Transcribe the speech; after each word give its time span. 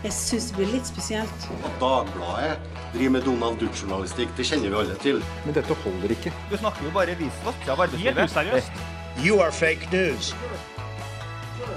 Jeg 0.00 0.12
syns 0.16 0.46
det 0.48 0.56
blir 0.56 0.70
litt 0.72 0.88
spesielt. 0.88 1.44
At 1.60 1.74
Dagbladet 1.80 2.56
driver 2.94 3.12
med 3.14 3.22
Donald 3.28 3.60
Duck-journalistikk, 3.60 4.32
det 4.36 4.46
kjenner 4.48 4.72
vi 4.72 4.78
alle 4.80 4.96
til. 5.02 5.20
Men 5.44 5.54
dette 5.54 5.76
holder 5.84 6.14
ikke. 6.16 6.32
Du 6.50 6.56
snakker 6.56 6.88
jo 6.88 6.92
bare 6.94 7.14
visvask 7.20 7.68
av 7.68 7.84
arbeidslivet. 7.86 8.24
useriøst. 8.24 8.82
You 9.22 9.40
are 9.44 9.52
fake 9.52 9.90
news. 9.92 10.34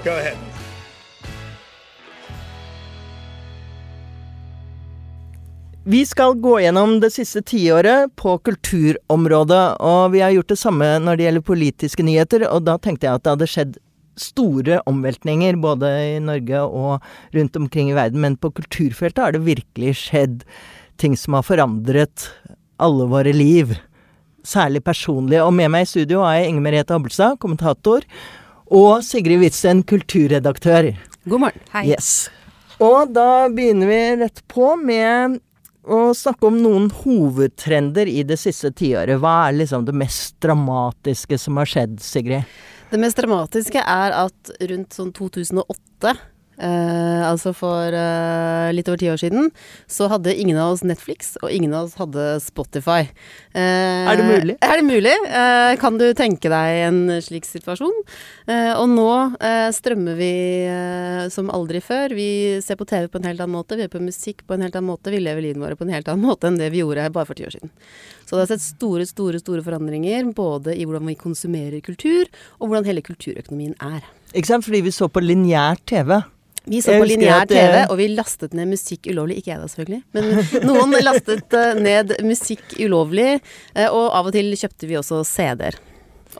Go 0.04 0.16
ahead. 0.16 0.38
Vi 5.84 6.06
skal 6.06 6.34
gå 6.40 6.60
gjennom 6.64 7.00
det 7.00 7.10
siste 7.12 7.42
tiåret 7.44 8.08
på 8.16 8.38
kulturområdet, 8.38 9.64
og 9.84 10.14
vi 10.14 10.22
har 10.24 10.32
gjort 10.32 10.48
det 10.48 10.56
samme 10.56 10.86
når 11.04 11.16
det 11.16 11.26
gjelder 11.26 11.44
politiske 11.44 12.06
nyheter, 12.06 12.46
og 12.48 12.64
da 12.64 12.78
tenkte 12.80 13.04
jeg 13.04 13.18
at 13.18 13.26
det 13.26 13.34
hadde 13.34 13.48
skjedd 13.52 13.74
store 14.20 14.80
omveltninger 14.90 15.58
både 15.62 15.90
i 16.14 16.20
Norge 16.22 16.60
og 16.64 17.04
rundt 17.34 17.56
omkring 17.58 17.90
i 17.90 17.96
verden, 17.96 18.22
men 18.24 18.38
på 18.40 18.52
kulturfeltet 18.54 19.22
har 19.22 19.34
det 19.34 19.44
virkelig 19.46 19.96
skjedd 20.02 20.44
ting 21.00 21.16
som 21.18 21.38
har 21.38 21.46
forandret 21.46 22.28
alle 22.82 23.08
våre 23.10 23.32
liv. 23.34 23.74
Særlig 24.44 24.84
personlig. 24.84 25.40
Og 25.42 25.54
med 25.56 25.72
meg 25.72 25.86
i 25.86 25.90
studio 25.94 26.22
har 26.24 26.38
jeg 26.38 26.52
Inger 26.52 26.66
Merete 26.66 26.96
Abelstad, 26.96 27.38
kommentator, 27.42 28.04
og 28.74 29.04
Sigrid 29.04 29.40
Witzen, 29.40 29.82
kulturredaktør. 29.88 30.92
God 31.24 31.46
morgen. 31.46 31.64
Hei. 31.72 31.88
Yes. 31.94 32.28
Og 32.82 33.12
da 33.14 33.46
begynner 33.52 33.88
vi 33.88 34.00
rett 34.24 34.42
på 34.50 34.74
med 34.76 35.38
å 35.84 36.14
snakke 36.16 36.48
om 36.48 36.56
noen 36.62 36.88
hovedtrender 37.02 38.08
i 38.08 38.22
det 38.26 38.38
siste 38.40 38.70
tiåret. 38.76 39.20
Hva 39.20 39.48
er 39.48 39.58
liksom 39.58 39.84
det 39.88 39.96
mest 39.96 40.36
dramatiske 40.44 41.38
som 41.40 41.60
har 41.60 41.68
skjedd, 41.68 41.98
Sigrid? 42.04 42.48
Det 42.94 43.00
mest 43.02 43.18
dramatiske 43.18 43.80
er 43.82 44.12
at 44.14 44.50
rundt 44.70 44.94
sånn 44.94 45.08
2008, 45.16 46.12
eh, 46.58 47.22
altså 47.26 47.52
for 47.56 47.94
uh, 47.94 48.70
litt 48.74 48.88
over 48.90 49.00
ti 49.00 49.08
år 49.12 49.20
siden, 49.20 49.50
så 49.90 50.08
hadde 50.12 50.34
ingen 50.34 50.58
av 50.60 50.74
oss 50.74 50.84
Netflix, 50.86 51.34
og 51.42 51.52
ingen 51.52 51.74
av 51.74 51.88
oss 51.88 51.98
hadde 52.00 52.26
Spotify. 52.44 53.08
Uh, 53.54 54.10
Er 54.10 54.20
det 54.20 54.26
mulig? 54.28 54.56
Er 54.62 54.80
det 54.80 54.86
mulig? 54.86 55.14
Kan 55.80 55.98
du 56.00 56.06
tenke 56.16 56.50
deg 56.52 56.80
en 56.88 57.00
slik 57.24 57.46
situasjon? 57.48 57.94
Og 58.78 58.86
nå 58.90 59.10
strømmer 59.74 60.16
vi 60.18 60.32
som 61.32 61.50
aldri 61.52 61.80
før. 61.84 62.14
Vi 62.16 62.60
ser 62.64 62.78
på 62.80 62.86
TV 62.88 63.08
på 63.10 63.20
en 63.20 63.28
helt 63.28 63.42
annen 63.42 63.56
måte, 63.56 63.78
vi 63.78 63.86
hører 63.86 63.94
på 63.94 64.02
musikk 64.04 64.44
på 64.46 64.56
en 64.56 64.66
helt 64.66 64.76
annen 64.76 64.90
måte, 64.90 65.12
vi 65.14 65.22
lever 65.22 65.44
livet 65.44 65.62
våre 65.62 65.78
på 65.78 65.86
en 65.86 65.94
helt 65.94 66.10
annen 66.10 66.26
måte 66.26 66.50
enn 66.50 66.58
det 66.60 66.70
vi 66.74 66.82
gjorde 66.82 67.08
bare 67.14 67.28
for 67.28 67.38
ti 67.38 67.46
år 67.46 67.56
siden. 67.56 67.72
Så 68.24 68.36
det 68.36 68.44
har 68.44 68.52
sett 68.54 68.64
store, 68.64 69.06
store, 69.08 69.40
store 69.42 69.64
forandringer 69.64 70.30
både 70.36 70.76
i 70.76 70.86
hvordan 70.86 71.08
vi 71.10 71.16
konsumerer 71.18 71.84
kultur, 71.84 72.28
og 72.58 72.68
hvordan 72.68 72.88
hele 72.88 73.04
kulturøkonomien 73.04 73.76
er. 73.84 74.04
Ikke 74.34 74.50
sant? 74.50 74.66
Fordi 74.66 74.80
vi 74.86 74.94
så 74.94 75.08
på 75.12 75.22
lineær 75.22 75.78
TV. 75.86 76.16
Vi 76.64 76.80
så 76.80 76.94
på 76.96 77.04
lineær 77.04 77.42
at, 77.42 77.52
eh, 77.52 77.60
TV, 77.60 77.80
og 77.92 77.98
vi 78.00 78.08
lastet 78.14 78.54
ned 78.56 78.70
musikk 78.72 79.08
ulovlig. 79.10 79.38
Ikke 79.40 79.52
jeg 79.52 79.60
da, 79.60 79.68
selvfølgelig. 79.68 80.02
Men 80.16 80.30
noen 80.68 80.96
lastet 81.04 81.56
eh, 81.60 81.72
ned 81.76 82.14
musikk 82.24 82.76
ulovlig, 82.80 83.40
eh, 83.74 83.88
og 83.88 84.06
av 84.16 84.30
og 84.30 84.36
til 84.36 84.48
kjøpte 84.56 84.88
vi 84.88 84.96
også 85.00 85.20
CD-er. 85.28 85.76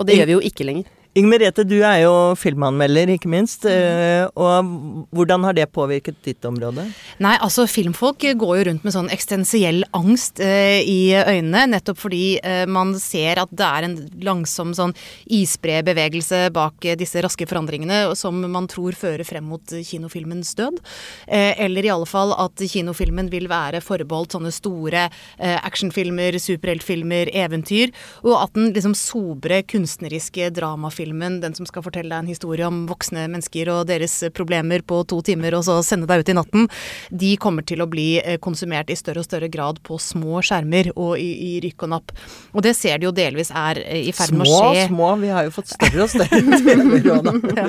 Og 0.00 0.08
det 0.08 0.16
gjør 0.18 0.30
vi 0.30 0.36
jo 0.38 0.44
ikke 0.48 0.66
lenger. 0.66 0.88
Inger 1.14 1.30
Merete, 1.30 1.62
du 1.62 1.76
er 1.86 2.00
jo 2.02 2.12
filmanmelder, 2.34 3.12
ikke 3.14 3.30
minst. 3.30 3.62
Mm. 3.62 4.32
Og 4.34 5.10
hvordan 5.14 5.44
har 5.46 5.54
det 5.54 5.68
påvirket 5.70 6.16
ditt 6.26 6.42
område? 6.48 6.88
Nei, 7.22 7.36
altså 7.38 7.68
filmfolk 7.70 8.24
går 8.40 8.54
jo 8.58 8.64
rundt 8.66 8.82
med 8.82 8.94
sånn 8.96 9.10
eksistensiell 9.14 9.84
angst 9.94 10.42
eh, 10.42 10.80
i 10.82 11.14
øynene, 11.14 11.68
nettopp 11.70 12.00
fordi 12.02 12.40
eh, 12.42 12.64
man 12.66 12.96
ser 12.98 13.38
at 13.44 13.52
det 13.54 13.68
er 13.68 13.86
en 13.86 13.94
langsom 14.26 14.72
sånn 14.74 14.96
isbrebevegelse 15.38 16.48
bak 16.56 16.82
eh, 16.82 16.96
disse 16.98 17.22
raske 17.22 17.46
forandringene 17.46 18.00
som 18.18 18.42
man 18.50 18.66
tror 18.70 18.98
fører 18.98 19.22
frem 19.28 19.46
mot 19.52 19.70
eh, 19.70 19.86
kinofilmens 19.86 20.50
død. 20.58 20.82
Eh, 21.28 21.54
eller 21.62 21.86
i 21.86 21.94
alle 21.94 22.10
fall 22.10 22.34
at 22.34 22.58
kinofilmen 22.74 23.30
vil 23.30 23.46
være 23.52 23.84
forbeholdt 23.86 24.34
sånne 24.34 24.54
store 24.54 25.06
eh, 25.06 25.60
actionfilmer, 25.62 26.40
superheltfilmer, 26.42 27.30
eventyr, 27.46 27.94
og 28.26 28.34
at 28.40 28.58
den 28.58 28.74
liksom 28.74 28.98
sobre 28.98 29.62
kunstneriske 29.70 30.50
dramafilmen, 30.58 31.03
den 31.12 31.54
som 31.54 31.66
skal 31.68 31.84
fortelle 31.84 32.08
deg 32.08 32.24
en 32.24 32.30
historie 32.30 32.66
om 32.66 32.84
voksne 32.88 33.26
mennesker 33.28 33.68
og 33.72 33.86
deres 33.90 34.22
problemer 34.34 34.82
på 34.86 35.02
to 35.10 35.20
timer, 35.22 35.54
og 35.58 35.64
så 35.66 35.78
sende 35.84 36.08
deg 36.10 36.24
ut 36.24 36.32
i 36.32 36.36
natten, 36.36 36.68
de 37.10 37.36
kommer 37.36 37.62
til 37.66 37.82
å 37.82 37.88
bli 37.90 38.20
eh, 38.22 38.38
konsumert 38.42 38.90
i 38.90 38.96
større 38.96 39.20
og 39.20 39.28
større 39.28 39.48
grad 39.52 39.80
på 39.84 39.98
små 40.00 40.40
skjermer 40.44 40.92
og 40.94 41.18
i, 41.20 41.30
i 41.56 41.60
rykk 41.64 41.86
og 41.86 41.92
napp. 41.94 42.14
Og 42.54 42.64
det 42.64 42.74
ser 42.78 42.98
de 42.98 43.08
jo 43.08 43.14
delvis 43.14 43.50
er 43.54 43.80
eh, 43.84 44.08
i 44.08 44.14
ferd 44.14 44.34
med 44.36 44.48
Små, 44.48 44.60
å 44.60 44.72
skje. 44.74 44.86
små. 44.88 45.10
Vi 45.20 45.32
har 45.34 45.48
jo 45.48 45.54
fått 45.54 45.72
større 45.74 46.06
og 46.06 46.12
større 46.12 46.40
tv 46.64 47.00
ja. 47.58 47.68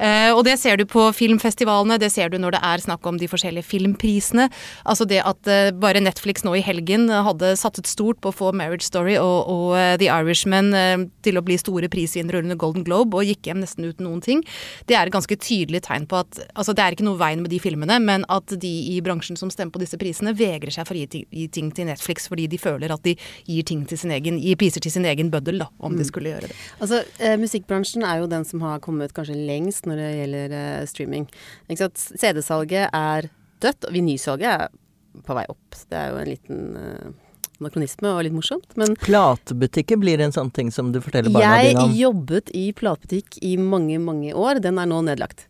Eh, 0.00 0.30
og 0.32 0.42
det 0.46 0.56
ser 0.60 0.80
du 0.80 0.86
på 0.88 1.08
filmfestivalene, 1.16 1.98
det 2.02 2.10
ser 2.14 2.32
du 2.32 2.38
når 2.42 2.56
det 2.56 2.62
er 2.70 2.84
snakk 2.84 3.06
om 3.08 3.20
de 3.20 3.28
forskjellige 3.30 3.66
filmprisene. 3.68 4.48
Altså 4.88 5.06
det 5.08 5.22
at 5.26 5.50
eh, 5.50 5.70
bare 5.76 6.02
Netflix 6.04 6.44
nå 6.46 6.56
i 6.58 6.64
helgen 6.64 7.08
hadde 7.10 7.54
satset 7.58 7.88
stort 7.90 8.20
på 8.22 8.32
å 8.32 8.36
få 8.36 8.52
Marriage 8.56 8.86
Story 8.86 9.16
og, 9.20 9.50
og 9.50 9.76
The 10.00 10.10
Irishman 10.10 10.72
eh, 10.76 11.06
til 11.26 11.38
å 11.40 11.44
bli 11.46 11.58
store 11.60 11.90
prisvinnere 11.92 12.42
under 12.44 12.55
Golden 12.60 12.86
Globe, 12.86 13.16
og 13.18 13.28
gikk 13.28 13.50
hjem 13.50 13.62
nesten 13.62 13.86
uten 13.88 14.06
noen 14.08 14.22
ting. 14.24 14.42
Det 14.90 14.96
er 14.96 15.08
et 15.08 15.14
ganske 15.14 15.38
tydelig 15.40 15.82
tegn 15.86 16.08
på 16.10 16.20
at 16.22 16.40
altså 16.54 16.74
det 16.76 16.84
er 16.84 16.96
ikke 16.96 17.06
noe 17.06 17.20
veien 17.20 17.42
med 17.44 17.52
de 17.52 17.60
filmene, 17.62 17.98
men 18.02 18.26
at 18.32 18.56
de 18.62 18.72
i 18.92 18.98
bransjen 19.04 19.38
som 19.38 19.52
stemmer 19.52 19.74
på 19.76 19.82
disse 19.82 19.98
prisene, 20.00 20.34
vegrer 20.36 20.74
seg 20.74 20.88
for 20.88 20.96
å 20.96 21.04
gi, 21.04 21.46
ting 21.52 21.70
til 21.74 21.88
Netflix 21.90 22.28
fordi 22.30 22.48
de 22.50 22.60
føler 22.60 22.92
at 22.92 23.04
de 23.06 23.16
gir 23.46 23.66
ting 23.66 23.84
til 23.88 24.00
sin 24.00 24.14
egen, 24.14 24.40
gir 24.42 24.58
priser 24.60 24.84
til 24.84 24.94
sin 24.94 25.06
egen 25.08 25.30
bøddel, 25.32 25.60
da, 25.64 25.70
om 25.84 25.96
de 25.96 26.06
skulle 26.06 26.32
gjøre 26.32 26.50
det. 26.50 26.56
Altså, 26.80 27.02
eh, 27.18 27.36
Musikkbransjen 27.40 28.04
er 28.06 28.22
jo 28.22 28.30
den 28.30 28.46
som 28.48 28.64
har 28.66 28.82
kommet 28.84 29.14
kanskje 29.16 29.38
lengst 29.38 29.88
når 29.88 30.02
det 30.02 30.10
gjelder 30.20 30.56
eh, 30.60 30.88
streaming. 30.90 31.28
CD-salget 31.70 32.90
er 32.92 33.30
dødt, 33.62 33.88
og 33.88 33.94
vinylsalget 33.94 34.66
er 34.66 35.22
på 35.26 35.36
vei 35.36 35.46
opp. 35.52 35.78
Det 35.90 35.98
er 35.98 36.12
jo 36.12 36.20
en 36.20 36.30
liten 36.30 36.76
eh, 36.80 37.14
anakronisme 37.60 38.12
og 38.12 38.24
litt 38.26 38.36
morsomt. 38.36 38.68
Men 38.80 38.96
Platebutikker 39.04 40.00
blir 40.00 40.22
en 40.24 40.34
sånn 40.34 40.52
ting 40.54 40.72
som 40.74 40.92
du 40.94 41.00
forteller 41.04 41.32
barna 41.34 41.56
jeg 41.60 41.74
dine 41.74 41.86
om. 41.86 41.96
jobbet 42.00 42.52
i 42.56 42.66
platebutikk 42.76 43.40
i 43.42 43.56
mange, 43.60 43.98
mange 44.02 44.34
år. 44.36 44.60
Den 44.64 44.80
er 44.82 44.90
nå 44.90 45.02
nedlagt. 45.06 45.46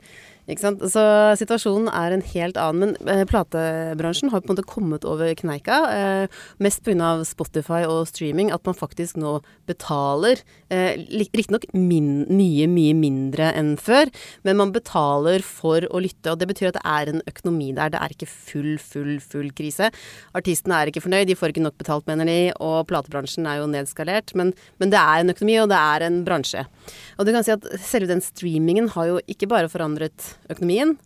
Så 0.47 1.03
situasjonen 1.41 1.89
er 1.91 2.15
en 2.15 2.23
helt 2.23 2.57
annen. 2.57 2.95
Men 3.01 3.11
eh, 3.11 3.25
platebransjen 3.27 4.31
har 4.31 4.45
på 4.45 4.53
en 4.53 4.55
måte 4.55 4.67
kommet 4.67 5.05
over 5.05 5.33
kneika. 5.35 5.79
Eh, 5.91 6.37
mest 6.63 6.85
pga. 6.87 7.25
Spotify 7.27 7.83
og 7.87 8.07
streaming. 8.07 8.53
At 8.55 8.63
man 8.67 8.79
faktisk 8.79 9.19
nå 9.19 9.41
betaler 9.67 10.39
eh, 10.71 11.03
Riktignok 11.11 11.67
mye, 11.75 12.69
mye 12.71 12.95
mindre 12.95 13.51
enn 13.59 13.75
før, 13.81 14.11
men 14.47 14.59
man 14.61 14.73
betaler 14.75 15.43
for 15.43 15.83
å 15.91 16.01
lytte. 16.03 16.31
Og 16.31 16.39
det 16.39 16.49
betyr 16.53 16.71
at 16.71 16.79
det 16.79 16.85
er 16.87 17.11
en 17.11 17.25
økonomi 17.27 17.73
der. 17.75 17.91
Det 17.91 18.01
er 18.01 18.15
ikke 18.15 18.31
full, 18.31 18.77
full, 18.79 19.19
full 19.19 19.51
krise. 19.57 19.91
Artistene 20.39 20.79
er 20.79 20.93
ikke 20.93 21.03
fornøyd, 21.03 21.27
de 21.27 21.39
får 21.39 21.55
ikke 21.55 21.67
nok 21.67 21.79
betalt, 21.83 22.07
mener 22.07 22.31
de. 22.31 22.39
Og 22.63 22.87
platebransjen 22.91 23.51
er 23.51 23.61
jo 23.65 23.69
nedskalert. 23.73 24.31
Men, 24.39 24.55
men 24.79 24.95
det 24.95 25.03
er 25.03 25.25
en 25.25 25.35
økonomi, 25.35 25.59
og 25.65 25.71
det 25.75 25.83
er 25.83 26.07
en 26.07 26.23
bransje. 26.27 26.67
Og 27.19 27.27
du 27.27 27.35
kan 27.35 27.47
si 27.47 27.55
at 27.55 27.67
selve 27.83 28.13
den 28.15 28.23
streamingen 28.23 28.93
har 28.95 29.11
jo 29.11 29.21
ikke 29.27 29.51
bare 29.51 29.71
forandret 29.73 30.36
økonomien 30.53 30.97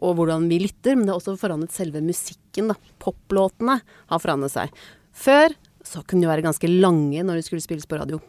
og 0.00 0.16
hvordan 0.16 0.48
vi 0.48 0.62
lytter, 0.62 0.96
men 0.96 1.04
det 1.04 1.12
har 1.12 1.20
også 1.20 1.36
forandret 1.40 1.74
selve 1.76 2.00
musikken. 2.04 2.72
da. 2.72 2.76
Poplåtene 3.02 3.80
har 3.84 4.22
forandret 4.22 4.54
seg. 4.54 4.72
Før 5.12 5.52
så 5.84 6.02
kunne 6.04 6.24
de 6.24 6.30
være 6.30 6.44
ganske 6.44 6.68
lange 6.68 7.24
når 7.24 7.40
de 7.40 7.44
skulle 7.44 7.64
spilles 7.64 7.88
på 7.88 8.00
radio. 8.00 8.20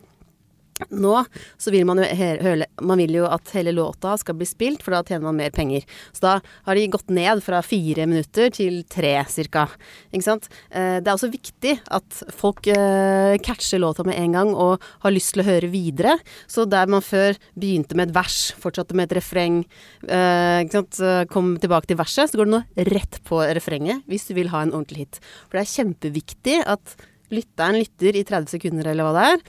Nå 0.90 1.14
så 1.62 1.70
vil 1.72 1.86
man 1.86 2.00
jo 2.02 2.06
he- 2.10 2.40
høre 2.42 2.66
Man 2.82 2.98
vil 2.98 3.12
jo 3.20 3.26
at 3.30 3.52
hele 3.54 3.70
låta 3.76 4.16
skal 4.18 4.34
bli 4.40 4.48
spilt, 4.50 4.82
for 4.82 4.96
da 4.96 5.04
tjener 5.06 5.28
man 5.28 5.38
mer 5.38 5.52
penger. 5.54 5.84
Så 6.12 6.22
da 6.24 6.32
har 6.66 6.76
de 6.76 6.88
gått 6.90 7.10
ned 7.14 7.44
fra 7.46 7.60
fire 7.62 8.08
minutter 8.10 8.50
til 8.50 8.82
tre, 8.90 9.12
cirka. 9.30 9.68
Ikke 10.12 10.24
sant. 10.26 10.48
Eh, 10.72 11.00
Det 11.02 11.08
er 11.08 11.14
også 11.14 11.30
viktig 11.32 11.76
at 11.92 12.24
folk 12.34 12.66
eh, 12.68 13.38
catcher 13.46 13.80
låta 13.80 14.04
med 14.04 14.18
en 14.18 14.32
gang 14.32 14.54
og 14.56 14.82
har 15.04 15.12
lyst 15.14 15.34
til 15.36 15.44
å 15.44 15.50
høre 15.52 15.70
videre. 15.70 16.18
Så 16.48 16.66
der 16.68 16.88
man 16.88 17.02
før 17.06 17.38
begynte 17.56 17.96
med 17.96 18.10
et 18.10 18.16
vers, 18.16 18.52
fortsatte 18.58 18.96
med 18.98 19.12
et 19.12 19.18
refreng, 19.22 19.64
eh, 20.08 20.64
ikke 20.66 20.72
sant, 20.82 21.30
kom 21.30 21.58
tilbake 21.62 21.86
til 21.88 21.98
verset, 21.98 22.32
så 22.32 22.38
går 22.42 22.50
det 22.50 22.56
nå 22.58 22.64
rett 22.96 23.20
på 23.24 23.38
refrenget 23.54 24.02
hvis 24.10 24.28
du 24.30 24.34
vil 24.34 24.50
ha 24.50 24.62
en 24.64 24.72
ordentlig 24.74 25.06
hit. 25.06 25.20
For 25.50 25.60
det 25.60 25.68
er 25.68 25.76
kjempeviktig 25.84 26.64
at 26.66 26.96
lytteren 27.32 27.78
lytter 27.80 28.16
i 28.18 28.24
30 28.28 28.50
sekunder 28.58 28.88
eller 28.92 29.04
hva 29.08 29.14
det 29.16 29.28
er. 29.36 29.44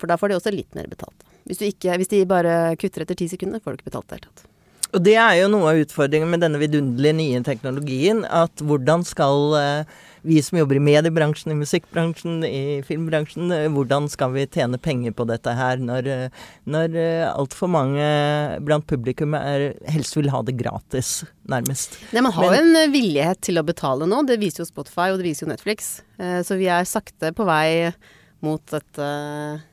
For 0.00 0.10
da 0.10 0.18
får 0.20 0.32
de 0.32 0.40
også 0.40 0.54
litt 0.54 0.76
mer 0.76 0.90
betalt. 0.90 1.24
Hvis, 1.46 1.60
du 1.60 1.68
ikke, 1.68 1.96
hvis 2.00 2.12
de 2.12 2.26
bare 2.28 2.76
kutter 2.80 3.06
etter 3.06 3.18
ti 3.18 3.30
sekunder, 3.30 3.62
får 3.62 3.74
du 3.74 3.80
ikke 3.80 3.92
betalt 3.92 4.10
i 4.10 4.14
det 4.14 4.20
hele 4.20 4.30
tatt. 4.32 4.52
Og 4.94 5.02
det 5.02 5.16
er 5.18 5.40
jo 5.40 5.48
noe 5.50 5.72
av 5.72 5.80
utfordringen 5.82 6.30
med 6.30 6.40
denne 6.44 6.60
vidunderlige 6.62 7.16
nye 7.18 7.40
teknologien. 7.44 8.22
At 8.24 8.62
hvordan 8.64 9.02
skal 9.04 9.56
eh, 9.58 9.96
vi 10.26 10.38
som 10.42 10.60
jobber 10.60 10.78
i 10.78 10.82
mediebransjen, 10.86 11.52
i 11.52 11.58
musikkbransjen, 11.58 12.38
i 12.46 12.62
filmbransjen, 12.86 13.50
eh, 13.52 13.66
hvordan 13.74 14.06
skal 14.12 14.32
vi 14.36 14.46
tjene 14.46 14.80
penger 14.80 15.12
på 15.18 15.26
dette 15.28 15.52
her 15.58 15.82
når, 15.82 16.10
eh, 16.14 16.42
når 16.70 16.96
altfor 17.32 17.70
mange 17.74 18.08
blant 18.66 18.86
publikum 18.88 19.36
er, 19.38 19.72
helst 19.90 20.16
vil 20.16 20.30
ha 20.32 20.40
det 20.46 20.56
gratis, 20.62 21.18
nærmest. 21.50 21.98
Nei, 22.14 22.24
Man 22.24 22.36
har 22.38 22.54
jo 22.54 22.60
en 22.62 22.92
villighet 22.94 23.42
til 23.50 23.60
å 23.60 23.66
betale 23.66 24.08
nå. 24.08 24.22
Det 24.30 24.38
viser 24.40 24.64
jo 24.64 24.70
Spotify, 24.70 25.10
og 25.10 25.20
det 25.20 25.28
viser 25.28 25.46
jo 25.46 25.52
Netflix. 25.52 25.96
Så 26.16 26.56
vi 26.56 26.70
er 26.72 26.86
sakte 26.88 27.34
på 27.36 27.44
vei 27.44 27.92
mot 28.44 28.76
et 28.76 29.00
eh, 29.02 29.64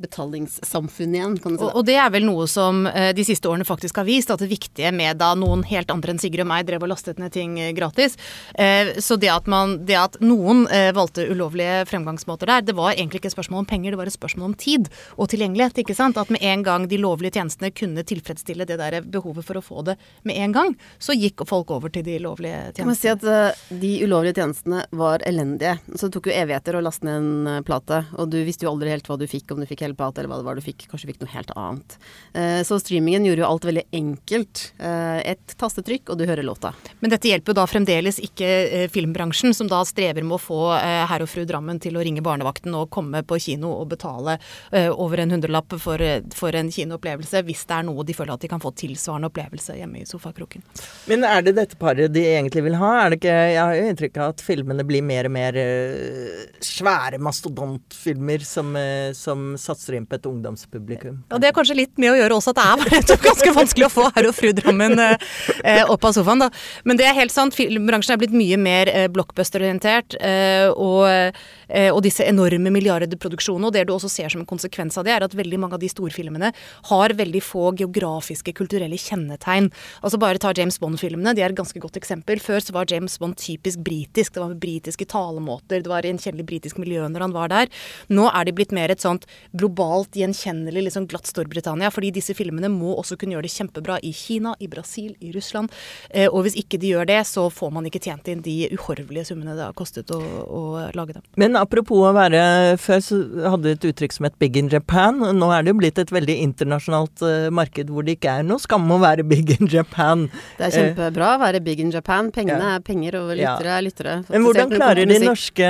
betalingssamfunn 0.00 1.14
igjen, 1.14 1.36
kan 1.42 1.54
du 1.54 1.60
si. 1.60 1.66
Og, 1.66 1.76
og 1.80 1.86
det 1.88 1.96
er 2.00 2.10
vel 2.12 2.26
noe 2.26 2.46
som 2.50 2.86
eh, 2.88 3.10
de 3.16 3.24
siste 3.26 3.48
årene 3.50 3.66
faktisk 3.68 4.00
har 4.00 4.08
vist, 4.08 4.32
at 4.32 4.42
det 4.42 4.50
viktige 4.50 4.92
med 4.96 5.20
da 5.20 5.32
noen 5.38 5.62
helt 5.68 5.90
andre 5.92 6.14
enn 6.14 6.20
Sigrid 6.22 6.44
og 6.44 6.50
meg 6.50 6.66
drev 6.68 6.86
og 6.86 6.92
lastet 6.92 7.20
ned 7.20 7.34
ting 7.34 7.58
eh, 7.60 7.72
gratis. 7.76 8.16
Eh, 8.54 8.94
så 9.02 9.18
det 9.20 9.30
at, 9.32 9.50
man, 9.50 9.78
det 9.88 9.98
at 10.00 10.18
noen 10.24 10.66
valgte 10.94 11.24
ulovlige 11.30 11.84
fremgangsmåter 11.88 12.48
der, 12.48 12.64
det 12.64 12.74
var 12.78 12.92
egentlig 12.92 13.20
ikke 13.20 13.30
et 13.30 13.34
spørsmål 13.34 13.62
om 13.62 13.68
penger, 13.68 13.92
det 13.92 14.00
var 14.00 14.10
et 14.10 14.16
spørsmål 14.16 14.50
om 14.50 14.56
tid 14.58 14.88
og 15.16 15.30
tilgjengelighet. 15.32 15.80
ikke 15.82 15.96
sant? 15.96 16.18
At 16.20 16.30
med 16.32 16.42
en 16.46 16.64
gang 16.66 16.86
de 16.90 16.98
lovlige 17.00 17.36
tjenestene 17.38 17.72
kunne 17.74 18.04
tilfredsstille 18.06 18.66
det 18.68 18.78
der 18.80 19.00
behovet 19.04 19.46
for 19.46 19.60
å 19.60 19.64
få 19.64 19.84
det 19.86 19.96
med 20.28 20.38
en 20.40 20.54
gang, 20.56 20.74
så 21.02 21.16
gikk 21.16 21.44
folk 21.48 21.72
over 21.74 21.92
til 21.92 22.04
de 22.06 22.18
lovlige 22.22 22.72
tjenestene. 22.72 22.80
Kan 22.80 22.92
man 22.92 23.00
si 23.00 23.12
at 23.12 23.80
de 23.82 23.92
ulovlige 24.04 24.40
tjenestene 24.40 24.84
var 24.96 25.24
elendige. 25.28 25.76
Så 25.94 26.08
det 26.08 26.16
tok 26.16 26.30
jo 26.30 26.36
evigheter 26.36 26.78
å 26.78 26.84
laste 26.84 27.08
ned 27.08 27.20
en 27.20 27.66
plate, 27.66 28.04
og 28.16 28.30
du 28.32 28.40
visste 28.46 28.66
jo 28.66 28.74
aldri 28.74 28.92
helt 28.94 29.08
hva 29.10 29.18
du 29.20 29.26
fikk, 29.30 29.52
om 29.54 29.62
du 29.62 29.68
fikk 29.68 29.84
hele 29.86 29.89
plate 29.98 30.20
eller 30.20 30.30
hva 30.32 30.38
det 30.40 30.46
var 30.48 30.58
du 30.58 30.64
fikk. 30.64 30.86
Kanskje 30.90 31.06
du 31.08 31.12
fikk 31.12 31.22
noe 31.24 31.32
helt 31.34 31.50
annet. 31.56 31.96
Eh, 32.34 32.60
Så 32.66 32.78
streamingen 32.82 33.24
gjorde 33.24 33.42
jo 33.44 33.48
alt 33.48 33.64
veldig 33.68 33.84
enkelt. 33.92 34.72
Eh, 34.78 35.20
Et 35.30 35.54
tastetrykk, 35.58 36.10
og 36.10 36.18
du 36.18 36.26
hører 36.26 36.42
låta. 36.46 36.72
Men 37.00 37.10
dette 37.10 37.28
hjelper 37.28 37.52
jo 37.52 37.58
da 37.60 37.66
fremdeles 37.66 38.18
ikke 38.22 38.46
eh, 38.46 38.88
filmbransjen, 38.88 39.54
som 39.54 39.68
da 39.68 39.82
strever 39.84 40.22
med 40.22 40.36
å 40.36 40.40
få 40.42 40.60
eh, 40.76 41.06
herr 41.10 41.22
og 41.24 41.28
fru 41.30 41.44
Drammen 41.48 41.80
til 41.80 41.96
å 41.96 42.04
ringe 42.04 42.22
barnevakten 42.22 42.74
og 42.76 42.90
komme 42.90 43.22
på 43.26 43.38
kino 43.40 43.72
og 43.80 43.88
betale 43.94 44.38
eh, 44.72 44.90
over 44.90 45.18
en 45.24 45.30
hundrelapp 45.34 45.74
for, 45.80 45.98
for 46.34 46.54
en 46.54 46.70
kinoopplevelse, 46.70 47.42
hvis 47.46 47.64
det 47.66 47.76
er 47.78 47.86
noe 47.88 48.04
de 48.04 48.14
føler 48.14 48.34
at 48.34 48.40
de 48.44 48.48
kan 48.52 48.60
få 48.62 48.70
tilsvarende 48.76 49.30
opplevelse 49.30 49.76
hjemme 49.78 50.02
i 50.02 50.06
sofakroken. 50.08 50.62
Men 51.10 51.24
er 51.24 51.42
det 51.42 51.56
dette 51.56 51.76
paret 51.80 52.12
de 52.12 52.22
egentlig 52.26 52.62
vil 52.66 52.76
ha? 52.80 52.90
Er 53.04 53.10
det 53.10 53.20
ikke, 53.20 53.34
jeg 53.54 53.60
har 53.60 53.74
jo 53.76 53.88
inntrykk 53.90 54.16
av 54.20 54.34
at 54.34 54.40
filmene 54.44 54.84
blir 54.86 55.02
mer 55.02 55.26
og 55.26 55.34
mer 55.34 55.56
eh, 55.56 56.44
svære 56.60 57.18
mastodontfilmer 57.22 58.38
som, 58.44 58.76
eh, 58.76 59.12
som 59.12 59.56
satser 59.56 59.79
inn 59.88 60.06
på 60.08 60.18
et 60.18 60.26
ungdomspublikum. 60.28 61.20
Og 61.30 61.40
det 61.42 61.50
er 61.50 61.54
kanskje 61.56 61.76
litt 61.78 62.00
med 62.00 62.12
å 62.12 62.18
gjøre 62.18 62.36
også 62.36 62.52
at 62.52 62.60
det 62.60 63.14
er 63.14 63.22
ganske 63.28 63.52
vanskelig 63.56 63.86
å 63.88 63.92
få 63.92 64.08
herr 64.14 64.28
og 64.28 64.36
fru 64.36 64.50
Drammen 64.56 65.00
eh, 65.00 65.30
eh, 65.64 65.82
opp 65.90 66.04
av 66.06 66.14
sofaen, 66.16 66.44
da. 66.44 66.50
Men 66.84 67.00
det 67.00 67.06
er 67.08 67.16
helt 67.16 67.34
sant, 67.34 67.56
filmbransjen 67.56 68.14
er 68.14 68.20
blitt 68.20 68.36
mye 68.36 68.58
mer 68.60 68.90
eh, 68.92 69.08
blockbuster-orientert. 69.12 70.18
Eh, 70.20 70.68
og, 70.70 71.06
eh, 71.08 71.88
og 71.90 72.02
disse 72.04 72.26
enorme 72.26 72.72
milliardproduksjonene, 72.74 73.70
og 73.70 73.76
det 73.76 73.86
du 73.88 73.94
også 73.94 74.10
ser 74.12 74.32
som 74.32 74.42
en 74.42 74.50
konsekvens 74.50 74.98
av 75.00 75.08
det, 75.08 75.14
er 75.16 75.26
at 75.26 75.36
veldig 75.38 75.62
mange 75.64 75.78
av 75.78 75.82
de 75.82 75.90
storfilmene 75.90 76.52
har 76.90 77.16
veldig 77.18 77.42
få 77.44 77.72
geografiske, 77.80 78.54
kulturelle 78.58 78.98
kjennetegn. 79.00 79.70
Altså 80.04 80.20
bare 80.20 80.42
ta 80.42 80.52
James 80.56 80.80
Bond-filmene, 80.82 81.34
de 81.36 81.44
er 81.44 81.54
et 81.54 81.60
ganske 81.60 81.82
godt 81.82 81.98
eksempel. 82.00 82.42
Før 82.42 82.60
så 82.62 82.76
var 82.76 82.90
James 82.90 83.16
Bond 83.20 83.38
typisk 83.40 83.80
britisk, 83.86 84.36
det 84.36 84.44
var 84.44 84.56
britiske 84.60 85.08
talemåter, 85.10 85.80
det 85.80 85.90
var 85.90 86.04
i 86.06 86.12
en 86.12 86.20
kjennelig 86.20 86.48
britisk 86.52 86.80
miljø 86.82 87.08
når 87.08 87.28
han 87.28 87.36
var 87.36 87.52
der. 87.52 87.72
Nå 88.12 88.28
er 88.28 88.46
de 88.46 88.54
blitt 88.56 88.74
mer 88.76 88.92
et 88.92 89.02
sånt 89.02 89.26
globalt 89.56 89.69
gjenkjennelig, 89.74 90.84
liksom 90.88 91.06
glatt 91.10 91.26
Storbritannia, 91.26 91.90
fordi 91.92 92.10
disse 92.12 92.34
filmene 92.34 92.68
må 92.72 92.94
også 92.98 93.16
kunne 93.18 93.36
gjøre 93.36 93.46
det 93.46 93.52
kjempebra 93.54 93.98
i 94.02 94.12
Kina, 94.12 94.54
i 94.60 94.68
Brasil, 94.68 95.14
i 95.20 95.32
Russland. 95.32 95.70
Eh, 96.10 96.28
og 96.28 96.44
hvis 96.44 96.56
ikke 96.56 96.78
de 96.80 96.92
gjør 96.94 97.06
det, 97.06 97.20
så 97.26 97.48
får 97.52 97.72
man 97.72 97.86
ikke 97.86 98.00
tjent 98.02 98.28
inn 98.28 98.42
de 98.42 98.68
uhorvelige 98.76 99.26
summene 99.30 99.56
det 99.56 99.64
har 99.64 99.76
kostet 99.78 100.10
å, 100.14 100.20
å 100.20 100.62
lage 100.96 101.14
dem. 101.18 101.22
Men 101.36 101.56
apropos 101.56 102.08
å 102.10 102.12
være 102.14 102.76
Før 102.80 103.00
så 103.04 103.16
hadde 103.50 103.72
et 103.74 103.84
uttrykk 103.84 104.12
som 104.14 104.24
het 104.24 104.36
'big 104.38 104.56
in 104.56 104.68
Japan'. 104.70 105.20
Nå 105.36 105.48
er 105.52 105.62
det 105.62 105.72
jo 105.72 105.78
blitt 105.80 105.98
et 105.98 106.10
veldig 106.10 106.36
internasjonalt 106.42 107.22
eh, 107.22 107.50
marked 107.50 107.90
hvor 107.90 108.04
det 108.06 108.16
ikke 108.18 108.38
er 108.40 108.42
noe 108.46 108.58
skam 108.58 108.88
å 108.90 108.98
være 109.00 109.24
big 109.26 109.50
in 109.60 109.66
Japan. 109.68 110.28
Det 110.58 110.68
er 110.68 110.74
kjempebra 110.76 111.34
å 111.36 111.40
være 111.42 111.60
big 111.62 111.80
in 111.80 111.90
Japan. 111.90 112.30
Pengene 112.32 112.60
Ja. 112.60 112.76
er 112.76 112.80
penger, 112.80 113.16
og 113.20 113.36
Ja. 113.36 113.56
lyttere 113.56 113.70
er 113.78 113.82
lyttere. 113.82 114.14
Men 114.30 114.42
hvordan 114.42 114.70
klarer 114.70 115.06
de 115.06 115.18
norske, 115.18 115.68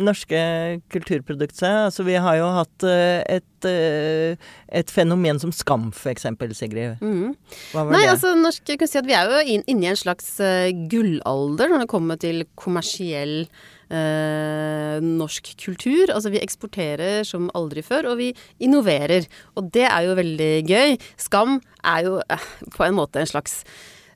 norske 0.00 0.40
kulturprodukter 0.92 1.58
seg? 1.64 1.76
Altså, 1.88 2.04
vi 2.06 2.14
har 2.14 2.36
jo 2.40 2.48
hatt 2.58 2.86
eh, 2.88 3.03
et, 3.36 3.66
eh, 3.70 4.36
et 4.80 4.90
fenomen 4.92 5.38
som 5.42 5.52
Skam, 5.54 5.90
eksempel, 6.12 6.54
Sigrid. 6.56 6.98
Mhm. 7.00 7.34
Hva 7.72 7.84
var 7.84 7.92
Nei, 7.96 8.02
det? 8.06 8.10
altså 8.16 8.34
norsk, 8.38 8.74
si 8.88 8.98
at 8.98 9.06
Vi 9.06 9.14
er 9.16 9.30
jo 9.30 9.44
inn- 9.56 9.64
inne 9.68 9.88
i 9.88 9.92
en 9.92 10.00
slags 10.00 10.28
eh, 10.40 10.72
gullalder 10.90 11.68
når 11.72 11.84
det 11.84 11.88
kommer 11.92 12.18
til 12.20 12.44
kommersiell 12.56 13.46
eh, 13.90 14.98
norsk 15.04 15.54
kultur. 15.60 16.10
Altså 16.14 16.30
vi 16.34 16.40
eksporterer 16.42 17.24
som 17.28 17.50
aldri 17.56 17.82
før, 17.86 18.12
og 18.12 18.20
vi 18.20 18.32
innoverer. 18.64 19.26
Og 19.56 19.70
det 19.74 19.86
er 19.90 20.06
jo 20.08 20.16
veldig 20.20 20.52
gøy. 20.68 20.96
Skam 21.20 21.58
er 21.84 22.06
jo 22.08 22.20
eh, 22.28 22.46
på 22.74 22.86
en 22.86 22.96
måte 22.98 23.22
en 23.22 23.30
slags 23.30 23.60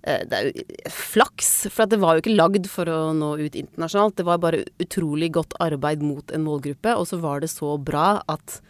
eh, 0.05 0.23
det 0.29 0.39
er 0.39 0.49
jo 0.51 0.65
flaks, 0.95 1.51
for 1.75 1.91
det 1.91 2.01
var 2.03 2.17
jo 2.17 2.25
ikke 2.25 2.37
lagd 2.39 2.69
for 2.71 2.89
å 2.93 3.01
nå 3.17 3.35
ut 3.43 3.59
internasjonalt. 3.59 4.17
Det 4.21 4.27
var 4.29 4.41
bare 4.43 4.65
utrolig 4.83 5.33
godt 5.37 5.57
arbeid 5.65 6.03
mot 6.07 6.33
en 6.35 6.47
målgruppe, 6.47 6.95
og 6.97 7.09
så 7.11 7.21
var 7.23 7.43
det 7.45 7.51
så 7.53 7.77
bra 7.83 8.21
at 8.29 8.61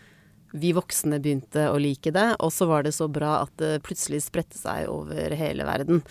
vi 0.53 0.73
voksne 0.77 1.19
begynte 1.23 1.69
å 1.69 1.79
like 1.81 2.13
det, 2.15 2.27
og 2.41 2.53
så 2.55 2.69
var 2.71 2.87
det 2.87 2.95
så 2.97 3.09
bra 3.11 3.43
at 3.45 3.53
det 3.61 3.83
plutselig 3.87 4.23
spredte 4.25 4.59
seg 4.59 4.89
over 4.93 5.35
hele 5.37 5.67
verden. 5.69 6.03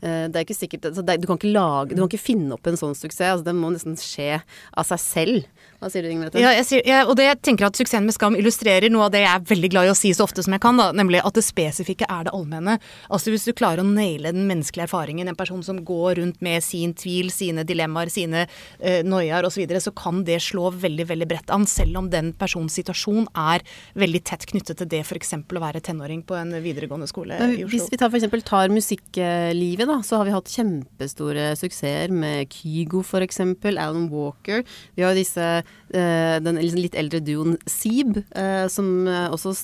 Eh, 0.00 0.28
Det 0.28 0.36
er 0.36 0.44
ikke 0.44 0.56
sikkert 0.56 0.90
altså 0.90 1.02
det, 1.02 1.20
Du 1.22 1.26
kan 1.26 1.38
ikke 1.38 1.52
lage 1.54 1.94
Du 1.94 2.02
kan 2.02 2.10
ikke 2.10 2.20
finne 2.20 2.52
opp 2.52 2.66
en 2.68 2.76
sånn 2.76 2.94
suksess. 2.94 3.32
Altså, 3.32 3.46
den 3.46 3.56
må 3.56 3.70
nesten 3.72 3.96
skje 3.96 4.42
av 4.76 4.84
seg 4.84 5.00
selv. 5.00 5.46
Hva 5.80 5.90
sier 5.92 6.04
du, 6.04 6.10
Ingrid? 6.12 6.36
Ja, 6.40 6.52
jeg 6.52 7.06
og 7.06 7.16
det 7.18 7.26
jeg 7.26 7.40
tenker 7.44 7.66
at 7.68 7.76
Suksessen 7.76 8.06
med 8.06 8.14
Skam 8.16 8.36
illustrerer 8.38 8.88
noe 8.92 9.08
av 9.08 9.12
det 9.14 9.24
jeg 9.24 9.32
er 9.32 9.48
veldig 9.48 9.70
glad 9.72 9.88
i 9.88 9.92
å 9.92 9.96
si 9.96 10.12
så 10.16 10.24
ofte 10.24 10.44
som 10.44 10.54
jeg 10.54 10.62
kan, 10.64 10.78
da, 10.80 10.88
nemlig 10.96 11.20
at 11.24 11.36
det 11.36 11.44
spesifikke 11.44 12.08
er 12.08 12.26
det 12.28 12.34
allmenne. 12.36 12.78
Altså 13.12 13.32
Hvis 13.32 13.44
du 13.48 13.52
klarer 13.56 13.82
å 13.82 13.88
naile 13.88 14.32
den 14.32 14.46
menneskelige 14.48 14.86
erfaringen, 14.88 15.28
en 15.28 15.38
person 15.38 15.62
som 15.66 15.82
går 15.84 16.20
rundt 16.20 16.40
med 16.44 16.64
sin 16.64 16.94
tvil, 16.96 17.28
sine 17.34 17.64
dilemmaer, 17.68 18.12
sine 18.12 18.46
uh, 18.46 19.00
noiaer 19.04 19.48
osv., 19.48 19.56
så, 19.56 19.62
videre, 19.62 19.80
så 19.80 19.92
kan 19.96 20.20
det 20.28 20.36
slå 20.44 20.68
veldig 20.76 21.06
veldig 21.08 21.28
bredt 21.30 21.52
an, 21.54 21.64
selv 21.64 21.96
om 22.02 22.10
den 22.12 22.34
persons 22.36 22.76
situasjon 22.76 23.24
er 23.32 23.64
veldig 23.96 24.22
tett 24.28 24.46
knyttet 24.50 24.80
til 24.80 24.88
det 24.92 25.02
f.eks. 25.04 25.34
å 25.36 25.62
være 25.62 25.82
tenåring 25.84 26.22
på 26.26 26.36
en 26.38 26.52
videregående 26.62 27.08
skole 27.10 27.38
Men 27.40 27.54
i 27.56 27.66
hvis 27.68 27.88
vi 27.92 27.98
tar 28.00 28.10
for 28.12 28.18
eksempel 28.20 28.44
tar 28.46 28.72
musikklivet, 28.72 29.86
da, 29.88 29.98
så 30.06 30.20
har 30.20 30.28
vi 30.28 30.34
hatt 30.36 30.52
kjempestore 30.52 31.48
suksesser 31.58 32.12
med 32.14 32.52
Kygo 32.52 33.02
eksempel, 33.24 33.80
Alan 33.80 34.08
Walker. 34.12 34.64
Vi 34.96 35.04
har 35.04 35.16
disse, 35.16 35.46
eh, 35.62 36.36
den 36.42 36.60
litt 36.80 36.98
eldre 36.98 37.20
duoen 37.24 37.56
Seeb, 37.68 38.22
eh, 38.32 38.66
som 38.72 39.08
eh, 39.08 39.28
også 39.32 39.54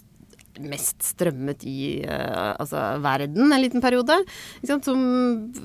mest 0.70 1.02
strømmet 1.12 1.64
i 1.68 2.02
uh, 2.06 2.54
altså 2.60 2.80
verden 3.02 3.52
en 3.52 3.62
liten 3.62 3.82
periode. 3.84 4.16
Ikke 4.60 4.70
sant? 4.72 4.84
Som, 4.88 5.02